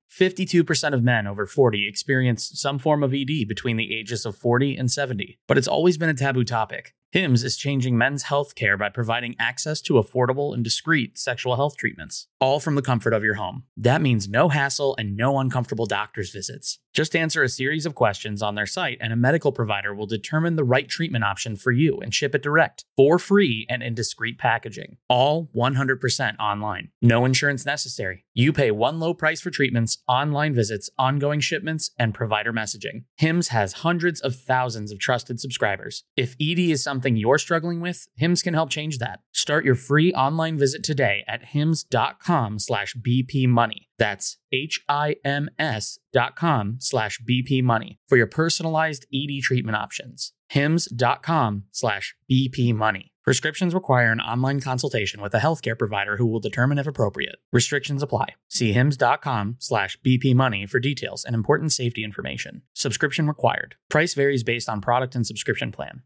[0.11, 4.75] 52% of men over 40 experience some form of ED between the ages of 40
[4.75, 6.93] and 70, but it's always been a taboo topic.
[7.13, 11.75] HIMS is changing men's health care by providing access to affordable and discreet sexual health
[11.75, 13.63] treatments, all from the comfort of your home.
[13.75, 16.79] That means no hassle and no uncomfortable doctor's visits.
[16.93, 20.55] Just answer a series of questions on their site, and a medical provider will determine
[20.55, 24.37] the right treatment option for you and ship it direct for free and in discreet
[24.37, 24.97] packaging.
[25.09, 26.89] All 100% online.
[27.01, 28.25] No insurance necessary.
[28.33, 33.03] You pay one low price for treatments online visits, ongoing shipments, and provider messaging.
[33.17, 36.03] HIMS has hundreds of thousands of trusted subscribers.
[36.17, 39.19] If ED is something you're struggling with, HIMS can help change that.
[39.33, 43.87] Start your free online visit today at hims.com slash bpmoney.
[43.97, 50.33] That's H-I-M-S dot com slash bpmoney for your personalized ED treatment options.
[50.49, 53.10] hims.com slash bpmoney.
[53.23, 57.35] Prescriptions require an online consultation with a healthcare provider who will determine if appropriate.
[57.53, 58.29] Restrictions apply.
[58.49, 62.63] See hims.com slash bpmoney for details and important safety information.
[62.73, 63.75] Subscription required.
[63.91, 66.01] Price varies based on product and subscription plan.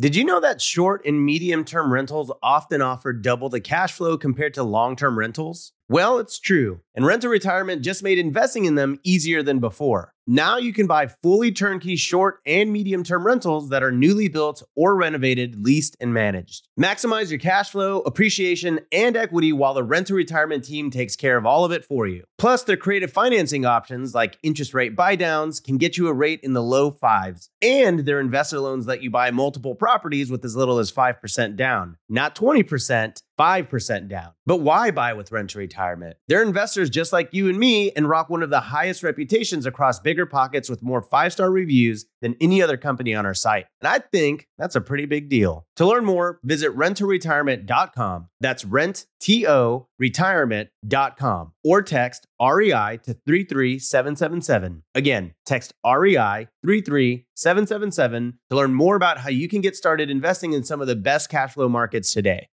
[0.00, 4.16] Did you know that short and medium term rentals often offer double the cash flow
[4.16, 5.72] compared to long term rentals?
[5.90, 10.14] Well, it's true, and Rent to Retirement just made investing in them easier than before.
[10.24, 14.62] Now you can buy fully turnkey short and medium term rentals that are newly built
[14.76, 16.68] or renovated, leased, and managed.
[16.78, 21.36] Maximize your cash flow, appreciation, and equity while the Rent to Retirement team takes care
[21.36, 22.22] of all of it for you.
[22.38, 26.52] Plus, their creative financing options like interest rate buydowns can get you a rate in
[26.52, 30.78] the low fives, and their investor loans let you buy multiple properties with as little
[30.78, 33.20] as 5% down, not 20%.
[33.40, 34.32] 5% down.
[34.44, 36.18] But why buy with Rent to Retirement?
[36.28, 39.98] They're investors just like you and me and rock one of the highest reputations across
[39.98, 43.66] bigger pockets with more five star reviews than any other company on our site.
[43.80, 45.66] And I think that's a pretty big deal.
[45.76, 48.28] To learn more, visit renttoretirement.com.
[48.40, 54.82] That's rent, T O, retirement.com or text REI to 33777.
[54.94, 60.62] Again, text REI 33777 to learn more about how you can get started investing in
[60.62, 62.48] some of the best cash flow markets today.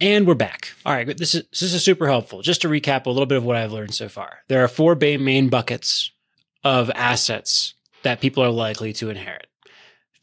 [0.00, 0.72] And we're back.
[0.84, 2.42] All right, this is this is super helpful.
[2.42, 4.38] Just to recap a little bit of what I've learned so far.
[4.48, 6.10] There are four main buckets
[6.64, 9.46] of assets that people are likely to inherit.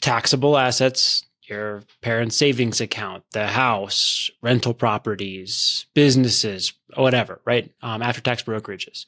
[0.02, 7.72] Taxable assets, your parents' savings account, the house, rental properties, businesses, whatever, right?
[7.82, 9.06] Um, after tax brokerages.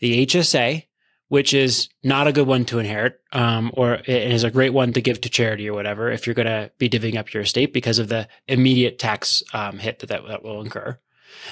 [0.00, 0.86] The HSA,
[1.30, 4.92] which is not a good one to inherit, um, or it is a great one
[4.92, 7.72] to give to charity or whatever if you're going to be divvying up your estate
[7.72, 10.98] because of the immediate tax um, hit that, that, that will incur.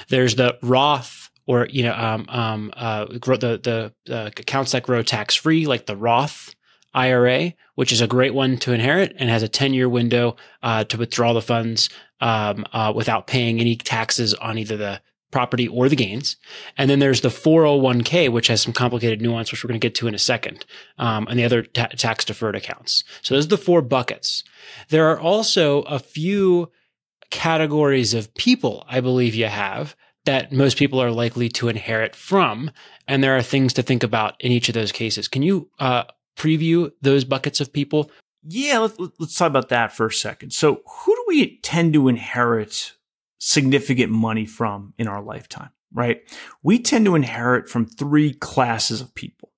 [0.09, 5.01] There's the Roth or you know um, um, uh, the the uh, accounts that grow
[5.01, 6.53] tax free, like the Roth
[6.93, 10.83] IRA, which is a great one to inherit and has a 10 year window uh,
[10.83, 11.89] to withdraw the funds
[12.19, 16.37] um, uh, without paying any taxes on either the property or the gains.
[16.77, 19.95] And then there's the 401k, which has some complicated nuance, which we're going to get
[19.95, 20.65] to in a second,
[20.97, 23.03] um, and the other ta- tax deferred accounts.
[23.21, 24.43] So those are the four buckets.
[24.89, 26.71] There are also a few
[27.29, 32.71] categories of people I believe you have that most people are likely to inherit from.
[33.07, 35.27] And there are things to think about in each of those cases.
[35.27, 36.03] Can you uh,
[36.37, 38.11] preview those buckets of people?
[38.43, 40.53] Yeah, let's, let's talk about that for a second.
[40.53, 42.93] So, who do we tend to inherit
[43.39, 46.21] significant money from in our lifetime, right?
[46.61, 49.49] We tend to inherit from three classes of people.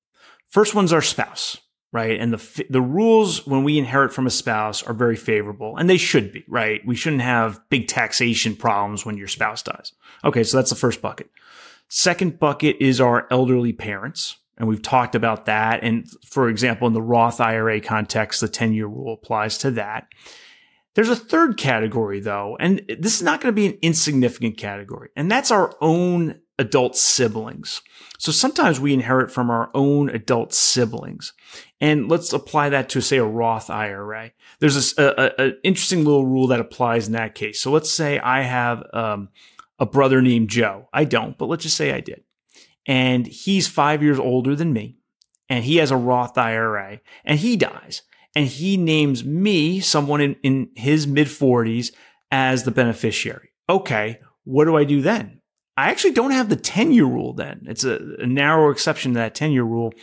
[0.50, 1.58] First one's our spouse,
[1.92, 2.20] right?
[2.20, 5.98] And the, the rules when we inherit from a spouse are very favorable and they
[5.98, 6.86] should be, right?
[6.86, 9.94] We shouldn't have big taxation problems when your spouse dies.
[10.24, 10.44] Okay.
[10.44, 11.30] So that's the first bucket.
[11.90, 14.38] Second bucket is our elderly parents.
[14.58, 15.84] And we've talked about that.
[15.84, 20.08] And for example, in the Roth IRA context, the 10 year rule applies to that.
[20.96, 25.10] There's a third category though, and this is not going to be an insignificant category,
[25.16, 27.82] and that's our own adult siblings.
[28.20, 31.34] So sometimes we inherit from our own adult siblings.
[31.82, 34.32] And let's apply that to say a Roth IRA.
[34.60, 37.60] There's a, interesting little rule that applies in that case.
[37.60, 39.30] So let's say I have um,
[39.80, 40.88] a brother named Joe.
[40.94, 42.24] I don't, but let's just say I did.
[42.86, 44.98] And he's five years older than me.
[45.50, 48.04] And he has a Roth IRA and he dies
[48.36, 51.92] and he names me, someone in, in his mid 40s,
[52.32, 53.50] as the beneficiary.
[53.70, 55.42] Okay, what do I do then?
[55.78, 57.66] I actually don't have the 10 year rule then.
[57.68, 59.94] It's a, a narrow exception to that 10 year rule.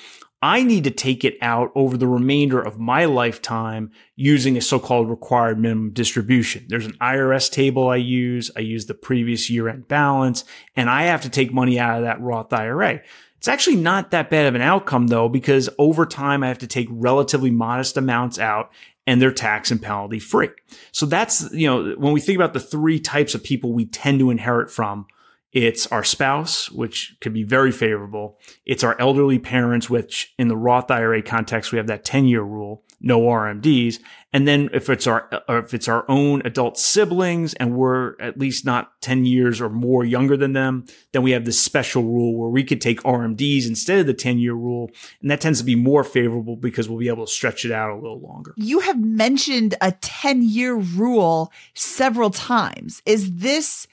[0.41, 5.11] I need to take it out over the remainder of my lifetime using a so-called
[5.11, 6.67] required minimum distribution.
[6.69, 8.51] There's an IRS table I use.
[8.57, 10.45] I use the previous year end balance
[10.77, 13.01] and I have to take money out of that Roth IRA.
[13.37, 16.67] It's actually not that bad of an outcome though, because over time I have to
[16.69, 18.71] take relatively modest amounts out
[19.09, 20.51] and they're tax and penalty free.
[20.93, 24.21] So that's, you know, when we think about the three types of people we tend
[24.21, 25.07] to inherit from,
[25.53, 28.39] it's our spouse, which could be very favorable.
[28.67, 32.43] It's our elderly parents, which in the Roth IRA context, we have that 10 year
[32.43, 33.99] rule, no RMDs.
[34.31, 38.39] And then if it's our, uh, if it's our own adult siblings and we're at
[38.39, 42.37] least not 10 years or more younger than them, then we have this special rule
[42.39, 44.91] where we could take RMDs instead of the 10 year rule.
[45.23, 47.91] And that tends to be more favorable because we'll be able to stretch it out
[47.91, 48.53] a little longer.
[48.59, 53.01] You have mentioned a 10 year rule several times.
[53.07, 53.87] Is this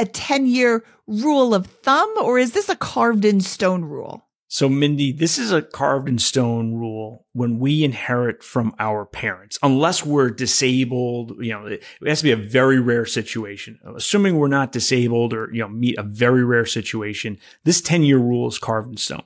[0.00, 4.26] a 10 year rule of thumb or is this a carved in stone rule?
[4.52, 9.60] So, Mindy, this is a carved in stone rule when we inherit from our parents,
[9.62, 11.36] unless we're disabled.
[11.38, 13.78] You know, it has to be a very rare situation.
[13.94, 18.18] Assuming we're not disabled or, you know, meet a very rare situation, this 10 year
[18.18, 19.22] rule is carved in stone.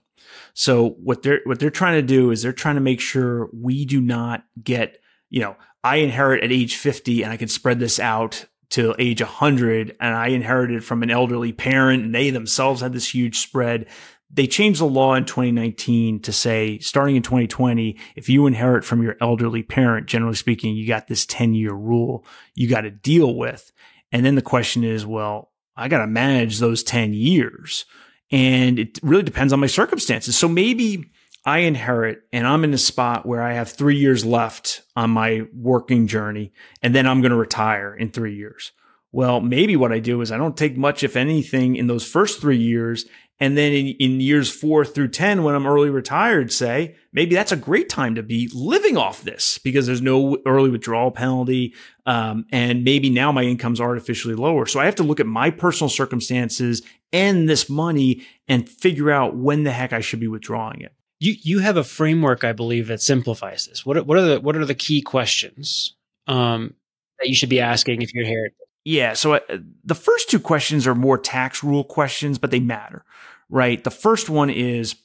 [0.52, 3.86] So what they're, what they're trying to do is they're trying to make sure we
[3.86, 4.98] do not get,
[5.30, 9.20] you know, I inherit at age 50 and I can spread this out till age
[9.20, 13.86] 100 and I inherited from an elderly parent and they themselves had this huge spread
[14.34, 19.00] they changed the law in 2019 to say, starting in 2020, if you inherit from
[19.00, 23.36] your elderly parent, generally speaking, you got this 10 year rule you got to deal
[23.36, 23.70] with.
[24.10, 27.84] And then the question is, well, I got to manage those 10 years.
[28.32, 30.36] And it really depends on my circumstances.
[30.36, 31.12] So maybe
[31.44, 35.42] I inherit and I'm in a spot where I have three years left on my
[35.54, 36.52] working journey,
[36.82, 38.72] and then I'm going to retire in three years.
[39.12, 42.40] Well, maybe what I do is I don't take much, if anything, in those first
[42.40, 43.04] three years.
[43.38, 47.52] And then in, in years four through 10, when I'm early retired, say, maybe that's
[47.52, 51.74] a great time to be living off this because there's no early withdrawal penalty.
[52.06, 54.66] Um, and maybe now my income's artificially lower.
[54.66, 59.36] So I have to look at my personal circumstances and this money and figure out
[59.36, 60.92] when the heck I should be withdrawing it.
[61.24, 63.86] You, you have a framework, I believe, that simplifies this.
[63.86, 66.74] What, what are the, what are the key questions, um,
[67.18, 68.50] that you should be asking if you're here?
[68.84, 69.14] Yeah.
[69.14, 69.40] So uh,
[69.84, 73.04] the first two questions are more tax rule questions, but they matter,
[73.48, 73.82] right?
[73.82, 74.96] The first one is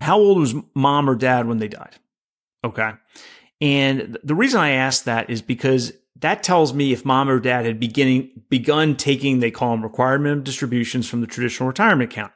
[0.00, 1.96] how old was mom or dad when they died?
[2.64, 2.90] Okay.
[3.60, 7.64] And the reason I ask that is because that tells me if mom or dad
[7.64, 12.32] had beginning begun taking, they call them required minimum distributions from the traditional retirement account.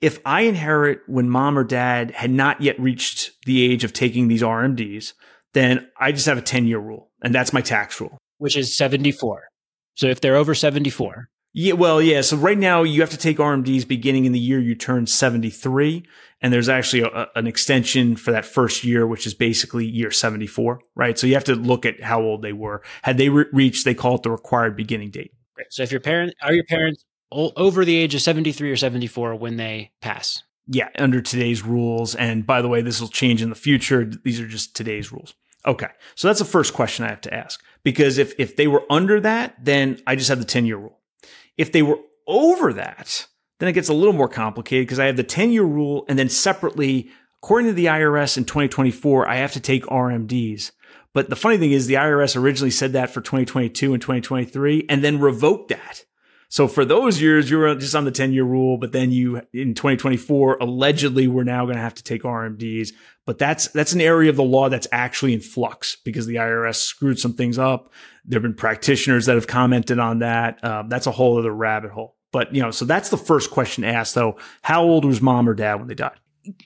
[0.00, 4.28] If I inherit when mom or dad had not yet reached the age of taking
[4.28, 5.14] these RMDs,
[5.54, 8.18] then I just have a 10 year rule and that's my tax rule.
[8.38, 9.48] Which is 74.
[9.94, 11.28] So if they're over 74.
[11.54, 12.20] Yeah, well, yeah.
[12.20, 16.04] So right now you have to take RMDs beginning in the year you turn 73.
[16.42, 20.80] And there's actually a, an extension for that first year, which is basically year 74,
[20.94, 21.18] right?
[21.18, 22.82] So you have to look at how old they were.
[23.02, 25.32] Had they re- reached, they call it the required beginning date.
[25.56, 25.66] Right.
[25.70, 29.56] So if your parent are your parents over the age of 73 or 74 when
[29.56, 30.42] they pass?
[30.68, 32.14] Yeah, under today's rules.
[32.14, 34.04] And by the way, this will change in the future.
[34.04, 35.34] These are just today's rules.
[35.64, 35.88] Okay.
[36.14, 37.62] So that's the first question I have to ask.
[37.82, 41.00] Because if, if they were under that, then I just have the 10 year rule.
[41.56, 43.26] If they were over that,
[43.58, 46.18] then it gets a little more complicated because I have the 10 year rule and
[46.18, 47.10] then separately,
[47.42, 50.72] according to the IRS in 2024, I have to take RMDs.
[51.14, 55.02] But the funny thing is the IRS originally said that for 2022 and 2023 and
[55.02, 56.04] then revoked that.
[56.48, 59.42] So for those years, you were just on the 10 year rule, but then you
[59.52, 62.90] in 2024, allegedly we're now going to have to take RMDs.
[63.24, 66.76] But that's, that's an area of the law that's actually in flux because the IRS
[66.76, 67.92] screwed some things up.
[68.24, 70.62] There have been practitioners that have commented on that.
[70.64, 72.16] Um, that's a whole other rabbit hole.
[72.30, 74.36] But, you know, so that's the first question asked though.
[74.62, 76.18] How old was mom or dad when they died?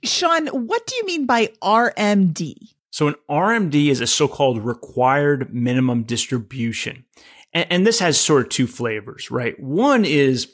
[0.04, 2.56] Sean, what do you mean by RMD?
[2.90, 7.04] So an RMD is a so-called required minimum distribution.
[7.52, 9.58] And, and this has sort of two flavors, right?
[9.58, 10.52] One is,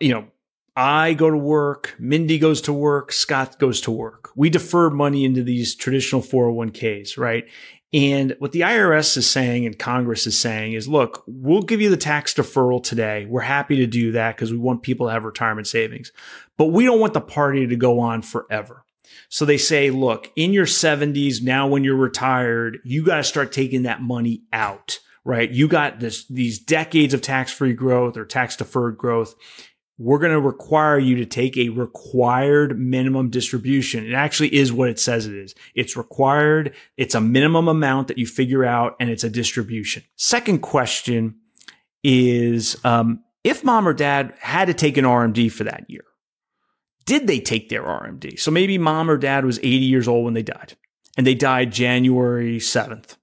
[0.00, 0.28] you know,
[0.76, 4.30] I go to work, Mindy goes to work, Scott goes to work.
[4.36, 7.48] We defer money into these traditional 401ks, right?
[7.92, 11.90] And what the IRS is saying and Congress is saying is, look, we'll give you
[11.90, 13.26] the tax deferral today.
[13.26, 16.12] We're happy to do that because we want people to have retirement savings,
[16.56, 18.84] but we don't want the party to go on forever.
[19.30, 23.52] So they say, look, in your 70s, now when you're retired, you got to start
[23.52, 25.50] taking that money out right?
[25.50, 29.34] You got this, these decades of tax free growth or tax deferred growth.
[29.98, 34.06] We're going to require you to take a required minimum distribution.
[34.06, 35.54] It actually is what it says it is.
[35.74, 36.74] It's required.
[36.96, 40.02] It's a minimum amount that you figure out and it's a distribution.
[40.16, 41.34] Second question
[42.02, 46.04] is, um, if mom or dad had to take an RMD for that year,
[47.04, 48.40] did they take their RMD?
[48.40, 50.74] So maybe mom or dad was 80 years old when they died
[51.18, 53.16] and they died January 7th.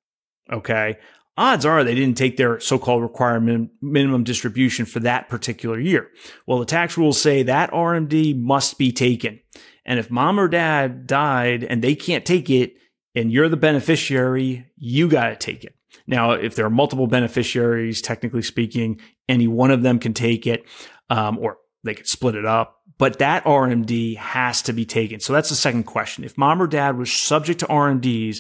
[0.52, 1.00] Okay
[1.38, 6.10] odds are they didn't take their so-called required minimum distribution for that particular year.
[6.48, 9.40] Well, the tax rules say that RMD must be taken.
[9.86, 12.76] And if mom or dad died and they can't take it
[13.14, 15.76] and you're the beneficiary, you got to take it.
[16.08, 20.66] Now, if there are multiple beneficiaries, technically speaking, any one of them can take it,
[21.10, 22.82] um, or they could split it up.
[22.98, 25.20] But that RMD has to be taken.
[25.20, 26.24] So that's the second question.
[26.24, 28.40] If mom or dad was subject to RMDs,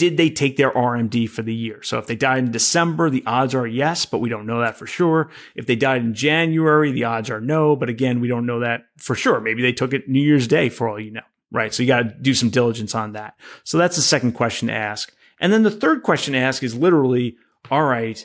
[0.00, 1.82] did they take their RMD for the year?
[1.82, 4.78] So if they died in December, the odds are yes, but we don't know that
[4.78, 5.28] for sure.
[5.54, 8.84] If they died in January, the odds are no, but again, we don't know that
[8.96, 9.42] for sure.
[9.42, 11.20] Maybe they took it New Year's Day for all you know,
[11.52, 11.74] right?
[11.74, 13.34] So you got to do some diligence on that.
[13.62, 15.14] So that's the second question to ask.
[15.38, 17.36] And then the third question to ask is literally,
[17.70, 18.24] all right,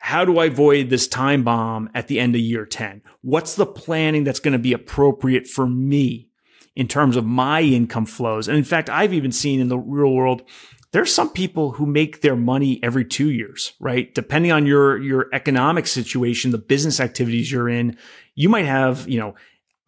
[0.00, 3.00] how do I avoid this time bomb at the end of year 10?
[3.22, 6.28] What's the planning that's going to be appropriate for me
[6.76, 8.46] in terms of my income flows?
[8.46, 10.42] And in fact, I've even seen in the real world,
[10.92, 14.14] there's some people who make their money every two years, right?
[14.14, 17.96] Depending on your, your economic situation, the business activities you're in,
[18.34, 19.34] you might have, you know,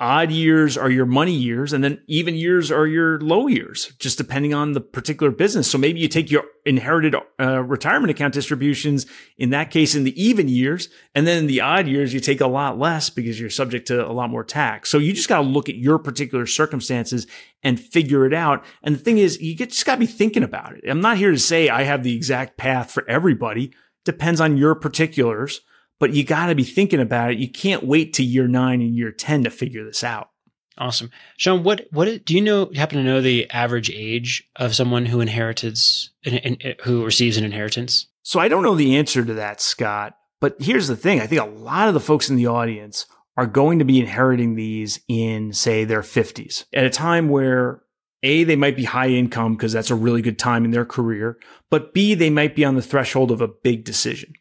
[0.01, 4.16] odd years are your money years and then even years are your low years just
[4.16, 5.70] depending on the particular business.
[5.70, 9.05] So maybe you take your inherited uh, retirement account distributions
[9.36, 12.40] in that case in the even years and then in the odd years you take
[12.40, 14.88] a lot less because you're subject to a lot more tax.
[14.88, 17.26] So you just got to look at your particular circumstances
[17.62, 18.64] and figure it out.
[18.82, 20.84] And the thing is you just got to be thinking about it.
[20.88, 23.72] I'm not here to say i have the exact path for everybody.
[24.07, 25.61] Depends on your particulars
[26.01, 27.38] but you got to be thinking about it.
[27.38, 30.30] You can't wait to year nine and year 10 to figure this out.
[30.78, 31.11] Awesome.
[31.36, 35.20] Sean, what, what do you know, happen to know the average age of someone who
[35.20, 38.07] inherits, and who receives an inheritance?
[38.22, 40.16] So I don't know the answer to that, Scott.
[40.40, 41.20] But here's the thing.
[41.20, 43.05] I think a lot of the folks in the audience
[43.36, 47.82] are going to be inheriting these in, say, their 50s at a time where
[48.22, 51.38] a, they might be high income because that's a really good time in their career,
[51.70, 54.34] but B, they might be on the threshold of a big decision.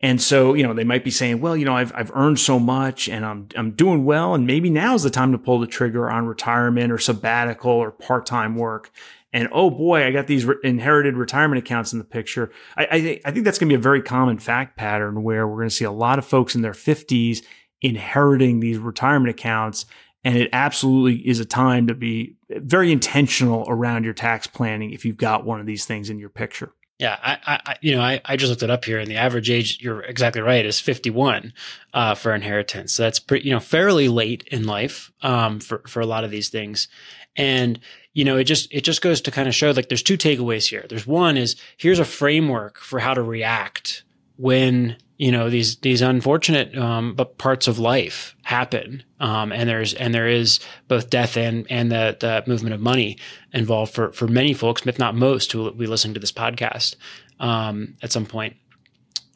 [0.00, 2.60] And so, you know, they might be saying, well, you know, I've, I've earned so
[2.60, 4.32] much and I'm, I'm doing well.
[4.32, 8.54] And maybe now's the time to pull the trigger on retirement or sabbatical or part-time
[8.54, 8.92] work.
[9.32, 12.52] And oh boy, I got these re- inherited retirement accounts in the picture.
[12.76, 15.48] I, I, th- I think that's going to be a very common fact pattern where
[15.48, 17.42] we're going to see a lot of folks in their fifties
[17.82, 19.84] inheriting these retirement accounts.
[20.24, 25.04] And it absolutely is a time to be very intentional around your tax planning if
[25.04, 26.72] you've got one of these things in your picture.
[26.98, 29.50] Yeah, I, I, you know, I, I just looked it up here, and the average
[29.50, 31.52] age, you're exactly right, is 51
[31.94, 32.92] uh, for inheritance.
[32.94, 36.32] So that's pretty, you know, fairly late in life um, for for a lot of
[36.32, 36.88] these things,
[37.36, 37.78] and
[38.14, 40.68] you know, it just it just goes to kind of show like there's two takeaways
[40.68, 40.86] here.
[40.88, 44.02] There's one is here's a framework for how to react
[44.36, 49.92] when you know these these unfortunate um, but parts of life happen um, and there's
[49.94, 53.18] and there is both death and and the the movement of money
[53.52, 56.94] involved for for many folks if not most who will be listening to this podcast
[57.40, 58.56] um, at some point.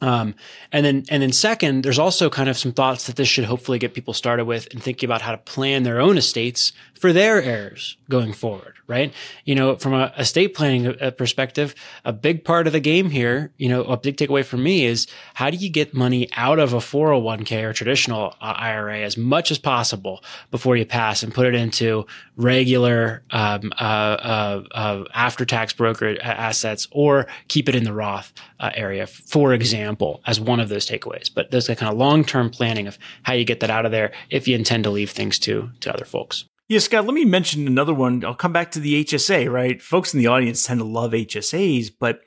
[0.01, 0.35] Um,
[0.73, 3.79] and then, and then second, there's also kind of some thoughts that this should hopefully
[3.79, 6.73] get people started with and thinking about how to plan their own estates
[7.03, 9.13] for their heirs going forward, right?
[9.43, 11.75] You know, from a estate planning uh, perspective,
[12.05, 15.07] a big part of the game here, you know, a big takeaway for me is
[15.33, 19.51] how do you get money out of a 401k or traditional uh, IRA as much
[19.51, 22.05] as possible before you pass and put it into
[22.37, 28.31] regular, um, uh, uh, uh after tax broker assets or keep it in the Roth
[28.61, 31.29] area, for example, as one of those takeaways.
[31.35, 33.91] But there's a kind of long term planning of how you get that out of
[33.91, 36.45] there if you intend to leave things to to other folks.
[36.73, 38.25] Yeah, Scott, let me mention another one.
[38.25, 39.79] I'll come back to the HSA, right?
[39.79, 42.21] Folks in the audience tend to love HSAs, but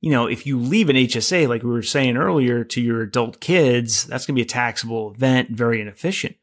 [0.00, 3.40] you know, if you leave an HSA, like we were saying earlier, to your adult
[3.40, 6.36] kids, that's going to be a taxable event, very inefficient.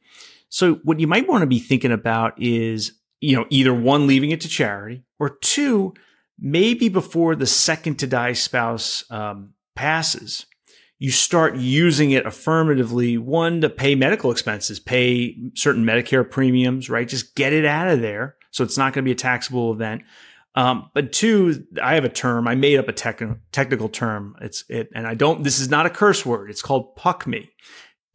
[0.50, 2.92] So what you might want to be thinking about is,
[3.22, 5.96] you know, either one, leaving it to charity or two,
[6.38, 10.46] maybe before the second to die spouse um, passes,
[11.00, 13.18] you start using it affirmatively.
[13.18, 17.08] One, to pay medical expenses, pay certain Medicare premiums, right?
[17.08, 18.36] Just get it out of there.
[18.52, 20.02] So it's not going to be a taxable event.
[20.56, 22.48] Um, but two, I have a term.
[22.48, 23.22] I made up a tech-
[23.52, 24.36] technical term.
[24.42, 25.44] It's it, and I don't.
[25.44, 26.50] This is not a curse word.
[26.50, 27.52] It's called puck me,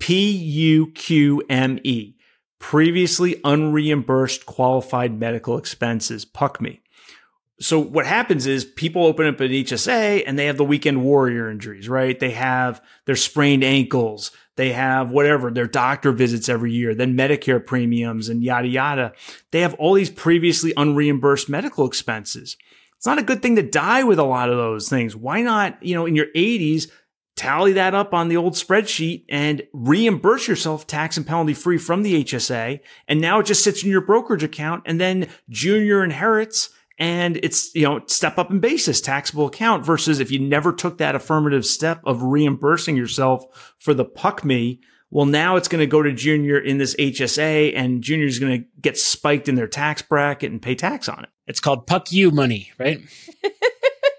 [0.01, 2.17] P U Q M E,
[2.59, 6.25] previously unreimbursed qualified medical expenses.
[6.25, 6.81] PUQME
[7.63, 11.51] so what happens is people open up an HSA and they have the weekend warrior
[11.51, 12.19] injuries, right?
[12.19, 14.31] They have their sprained ankles.
[14.57, 19.13] They have whatever, their doctor visits every year, then Medicare premiums and yada, yada.
[19.51, 22.57] They have all these previously unreimbursed medical expenses.
[22.97, 25.17] It's not a good thing to die with a lot of those things.
[25.17, 26.91] Why not, you know, in your 80s,
[27.35, 32.03] tally that up on the old spreadsheet and reimburse yourself tax and penalty free from
[32.03, 32.81] the HSA.
[33.09, 36.71] And now it just sits in your brokerage account and then junior inherits
[37.03, 40.99] and it's you know step up in basis taxable account versus if you never took
[40.99, 44.81] that affirmative step of reimbursing yourself for the puck me
[45.11, 48.63] well now it's going to go to junior in this hsa and junior is going
[48.63, 51.31] to get spiked in their tax bracket and pay tax on it.
[51.49, 53.01] It's called puck you money right?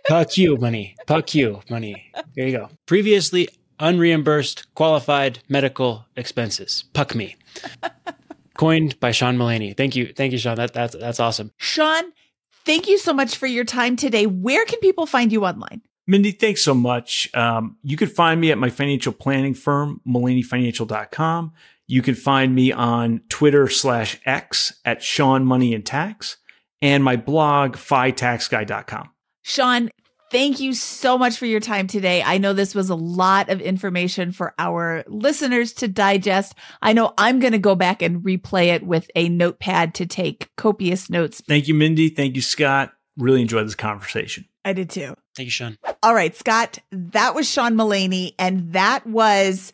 [0.09, 0.97] Puck you money.
[1.07, 2.11] Puck you money.
[2.35, 2.69] There you go.
[2.85, 3.47] Previously
[3.79, 6.83] unreimbursed qualified medical expenses.
[6.91, 7.37] Puck me.
[8.57, 10.11] Coined by sean mullaney thank you.
[10.13, 10.57] Thank you sean.
[10.57, 11.51] That, that's that's awesome.
[11.55, 12.03] Sean
[12.65, 14.25] Thank you so much for your time today.
[14.25, 15.81] Where can people find you online?
[16.05, 17.29] Mindy, thanks so much.
[17.33, 21.53] Um, you can find me at my financial planning firm, MullaneyFinancial.com.
[21.87, 26.37] You can find me on Twitter slash X at Sean Money and Tax
[26.81, 29.09] and my blog, FITaxGuy.com.
[29.41, 29.89] Sean,
[30.33, 32.23] Thank you so much for your time today.
[32.23, 36.55] I know this was a lot of information for our listeners to digest.
[36.81, 40.49] I know I'm going to go back and replay it with a notepad to take
[40.55, 41.43] copious notes.
[41.47, 42.09] Thank you, Mindy.
[42.09, 42.93] Thank you, Scott.
[43.15, 44.45] Really enjoyed this conversation.
[44.65, 45.15] I did too.
[45.35, 45.77] Thank you, Sean.
[46.01, 49.71] All right, Scott, that was Sean Mullaney, and that was,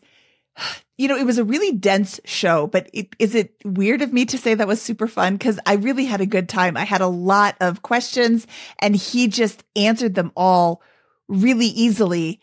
[0.98, 4.26] you know, it was a really dense show, but it, is it weird of me
[4.26, 5.36] to say that was super fun?
[5.36, 6.76] Because I really had a good time.
[6.76, 8.46] I had a lot of questions,
[8.80, 10.82] and he just answered them all
[11.28, 12.40] really easily.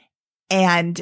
[0.49, 0.99] And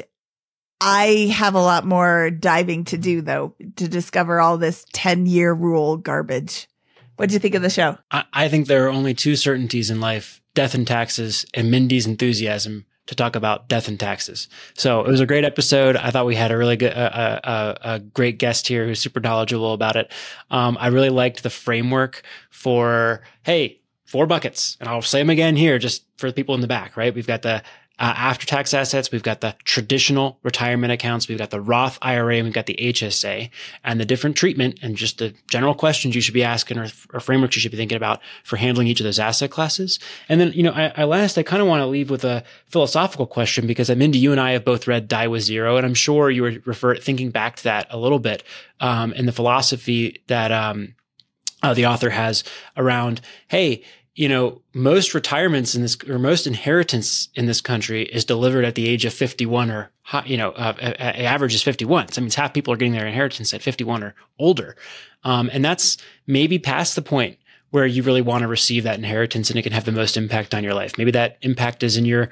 [0.80, 5.52] I have a lot more diving to do, though, to discover all this 10 year
[5.52, 6.68] rule garbage.
[7.16, 7.96] What do you think of the show?
[8.10, 12.06] I, I think there are only two certainties in life death and taxes, and Mindy's
[12.06, 14.48] enthusiasm to talk about death and taxes.
[14.74, 15.96] So it was a great episode.
[15.96, 19.72] I thought we had a really good, uh, a great guest here who's super knowledgeable
[19.72, 20.12] about it.
[20.50, 24.76] Um, I really liked the framework for, hey, four buckets.
[24.80, 27.14] And I'll say them again here just for the people in the back, right?
[27.14, 27.62] We've got the
[27.98, 32.36] uh, after tax assets, we've got the traditional retirement accounts, we've got the Roth IRA,
[32.36, 33.48] and we've got the HSA,
[33.84, 37.20] and the different treatment and just the general questions you should be asking or, or
[37.20, 39.98] frameworks you should be thinking about for handling each of those asset classes.
[40.28, 42.44] And then, you know, I, I last, I kind of want to leave with a
[42.66, 45.86] philosophical question because I'm Mindy, you and I have both read Die with Zero, and
[45.86, 48.42] I'm sure you were refer, thinking back to that a little bit
[48.78, 50.94] um, in the philosophy that um,
[51.62, 52.44] uh, the author has
[52.76, 53.82] around, hey,
[54.16, 58.74] you know, most retirements in this or most inheritance in this country is delivered at
[58.74, 59.90] the age of 51 or,
[60.24, 62.08] you know, uh, average is 51.
[62.08, 64.74] So that means half people are getting their inheritance at 51 or older.
[65.22, 67.38] Um, and that's maybe past the point
[67.70, 70.54] where you really want to receive that inheritance and it can have the most impact
[70.54, 70.96] on your life.
[70.96, 72.30] Maybe that impact is in your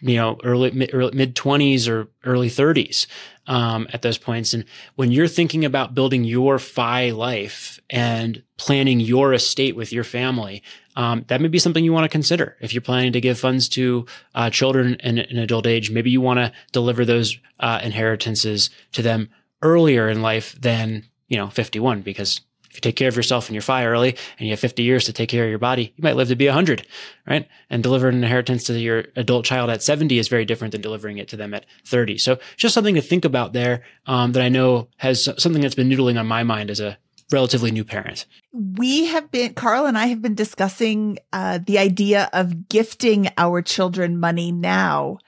[0.00, 3.06] you know, early, mid twenties or early thirties,
[3.46, 4.52] um, at those points.
[4.52, 4.64] And
[4.96, 10.62] when you're thinking about building your FI life and planning your estate with your family,
[10.96, 12.56] um, that may be something you want to consider.
[12.60, 16.20] If you're planning to give funds to uh, children in, in adult age, maybe you
[16.20, 19.28] want to deliver those uh, inheritances to them
[19.62, 22.40] earlier in life than you know 51, because
[22.76, 25.06] if you take care of yourself and you fire early and you have 50 years
[25.06, 26.86] to take care of your body, you might live to be 100,
[27.26, 27.48] right?
[27.70, 31.16] And delivering an inheritance to your adult child at 70 is very different than delivering
[31.16, 32.18] it to them at 30.
[32.18, 35.88] So just something to think about there um, that I know has something that's been
[35.88, 36.98] noodling on my mind as a
[37.32, 38.26] relatively new parent.
[38.52, 43.62] We have been, Carl and I have been discussing uh, the idea of gifting our
[43.62, 45.18] children money now.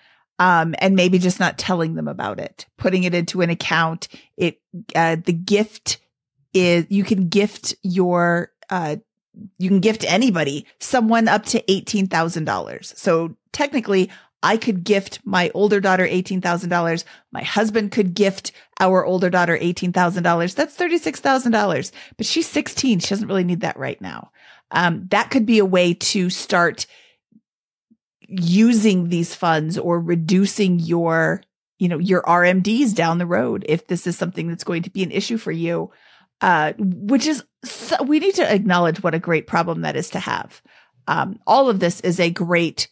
[0.40, 4.07] Um, and maybe just not telling them about it, putting it into an account.
[4.36, 4.61] It,
[4.94, 5.99] uh, the gift
[6.55, 8.96] is you can gift your, uh,
[9.59, 12.96] you can gift anybody someone up to $18,000.
[12.96, 14.11] So technically
[14.42, 17.05] I could gift my older daughter $18,000.
[17.32, 20.55] My husband could gift our older daughter $18,000.
[20.55, 21.92] That's $36,000.
[22.16, 23.01] But she's 16.
[23.01, 24.30] She doesn't really need that right now.
[24.70, 26.86] Um, that could be a way to start
[28.28, 31.42] using these funds or reducing your,
[31.78, 35.03] you know, your RMDs down the road if this is something that's going to be
[35.03, 35.90] an issue for you.
[36.41, 40.20] Uh, which is, so, we need to acknowledge what a great problem that is to
[40.20, 40.62] have.
[41.09, 42.89] Um, all of this is a great,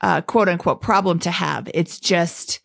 [0.00, 1.68] uh, quote unquote problem to have.
[1.74, 2.60] It's just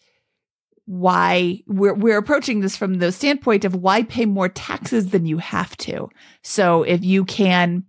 [0.85, 5.37] why we're we're approaching this from the standpoint of why pay more taxes than you
[5.37, 6.09] have to.
[6.43, 7.83] So if you can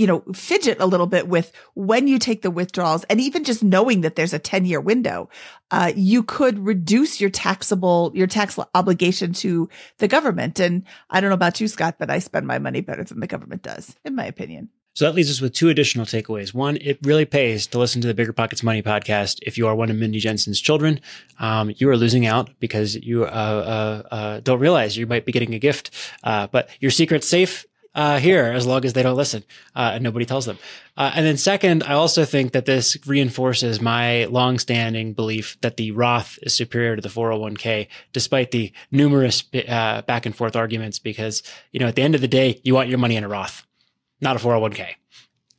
[0.00, 3.62] you know, fidget a little bit with when you take the withdrawals and even just
[3.62, 5.28] knowing that there's a 10 year window,
[5.70, 10.58] uh, you could reduce your taxable, your tax obligation to the government.
[10.58, 13.26] And I don't know about you, Scott, but I spend my money better than the
[13.26, 14.70] government does, in my opinion.
[14.94, 16.54] So that leaves us with two additional takeaways.
[16.54, 19.74] One, it really pays to listen to the Bigger Pockets Money podcast if you are
[19.74, 21.00] one of Mindy Jensen's children.
[21.38, 25.32] Um, you are losing out because you uh, uh, uh, don't realize you might be
[25.32, 25.90] getting a gift,
[26.24, 27.66] uh, but your secret's safe.
[27.92, 29.42] Uh, here, as long as they don't listen
[29.74, 30.56] uh, and nobody tells them.
[30.96, 36.38] and then, second, I also think that this reinforces my longstanding belief that the Roth
[36.42, 41.00] is superior to the 401k, despite the numerous back and forth arguments.
[41.00, 43.28] Because you know, at the end of the day, you want your money in a
[43.28, 43.66] Roth
[44.20, 44.94] not a 401k.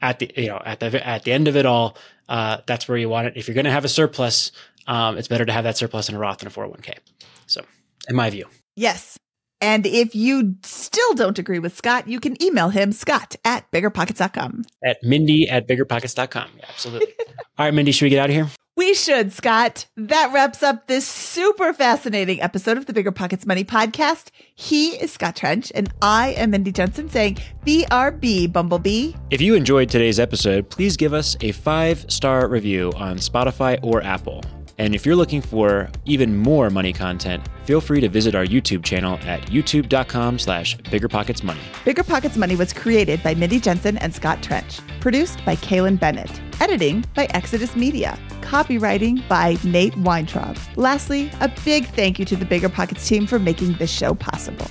[0.02, 1.96] At the you know at the at the end of it all,
[2.28, 3.34] uh, that's where you want it.
[3.36, 4.52] If you're going to have a surplus,
[4.88, 6.98] um, it's better to have that surplus in a Roth than a 401k.
[7.46, 7.62] So,
[8.10, 9.20] in my view, yes.
[9.62, 14.64] And if you still don't agree with Scott, you can email him, scott at biggerpockets.com.
[14.84, 16.50] At mindy at biggerpockets.com.
[16.58, 17.14] Yeah, absolutely.
[17.58, 18.48] All right, Mindy, should we get out of here?
[18.78, 19.86] We should, Scott.
[19.98, 24.30] That wraps up this super fascinating episode of the Bigger Pockets Money podcast.
[24.56, 29.14] He is Scott Trench, and I am Mindy Jensen saying BRB, Bumblebee.
[29.30, 34.02] If you enjoyed today's episode, please give us a five star review on Spotify or
[34.02, 34.42] Apple.
[34.78, 38.84] And if you're looking for even more money content, feel free to visit our YouTube
[38.84, 41.60] channel at youtube.com slash biggerpocketsmoney.
[41.86, 46.32] Bigger Pockets Money was created by Mindy Jensen and Scott Trench, produced by Kailyn Bennett,
[46.62, 50.58] editing by Exodus Media, copywriting by Nate Weintraub.
[50.76, 54.68] Lastly, a big thank you to the Bigger Pockets team for making this show possible.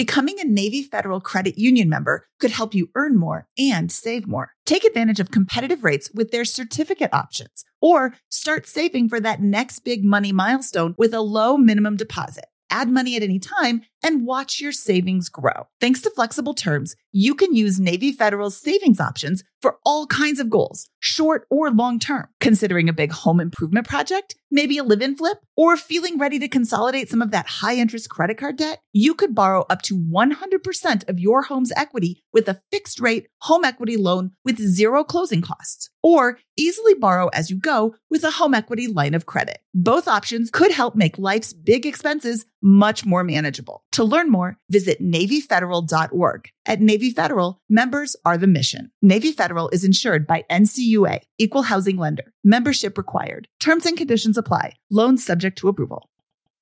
[0.00, 4.52] Becoming a Navy Federal Credit Union member could help you earn more and save more.
[4.64, 9.80] Take advantage of competitive rates with their certificate options or start saving for that next
[9.80, 12.46] big money milestone with a low minimum deposit.
[12.70, 15.68] Add money at any time and watch your savings grow.
[15.80, 20.48] Thanks to flexible terms, you can use Navy Federal's savings options for all kinds of
[20.48, 22.26] goals, short or long term.
[22.40, 26.48] Considering a big home improvement project, maybe a live in flip, or feeling ready to
[26.48, 31.08] consolidate some of that high interest credit card debt, you could borrow up to 100%
[31.08, 35.90] of your home's equity with a fixed rate home equity loan with zero closing costs,
[36.02, 39.58] or easily borrow as you go with a home equity line of credit.
[39.74, 43.84] Both options could help make life's big expenses much more manageable.
[43.92, 46.50] To learn more, visit NavyFederal.org.
[46.64, 48.92] At Navy Federal, members are the mission.
[49.02, 52.32] Navy Federal is insured by NCUA, Equal Housing Lender.
[52.44, 53.48] Membership required.
[53.58, 54.74] Terms and conditions apply.
[54.90, 56.08] Loans subject to approval.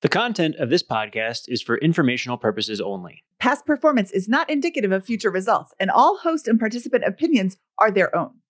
[0.01, 3.23] The content of this podcast is for informational purposes only.
[3.37, 7.91] Past performance is not indicative of future results, and all host and participant opinions are
[7.91, 8.38] their own.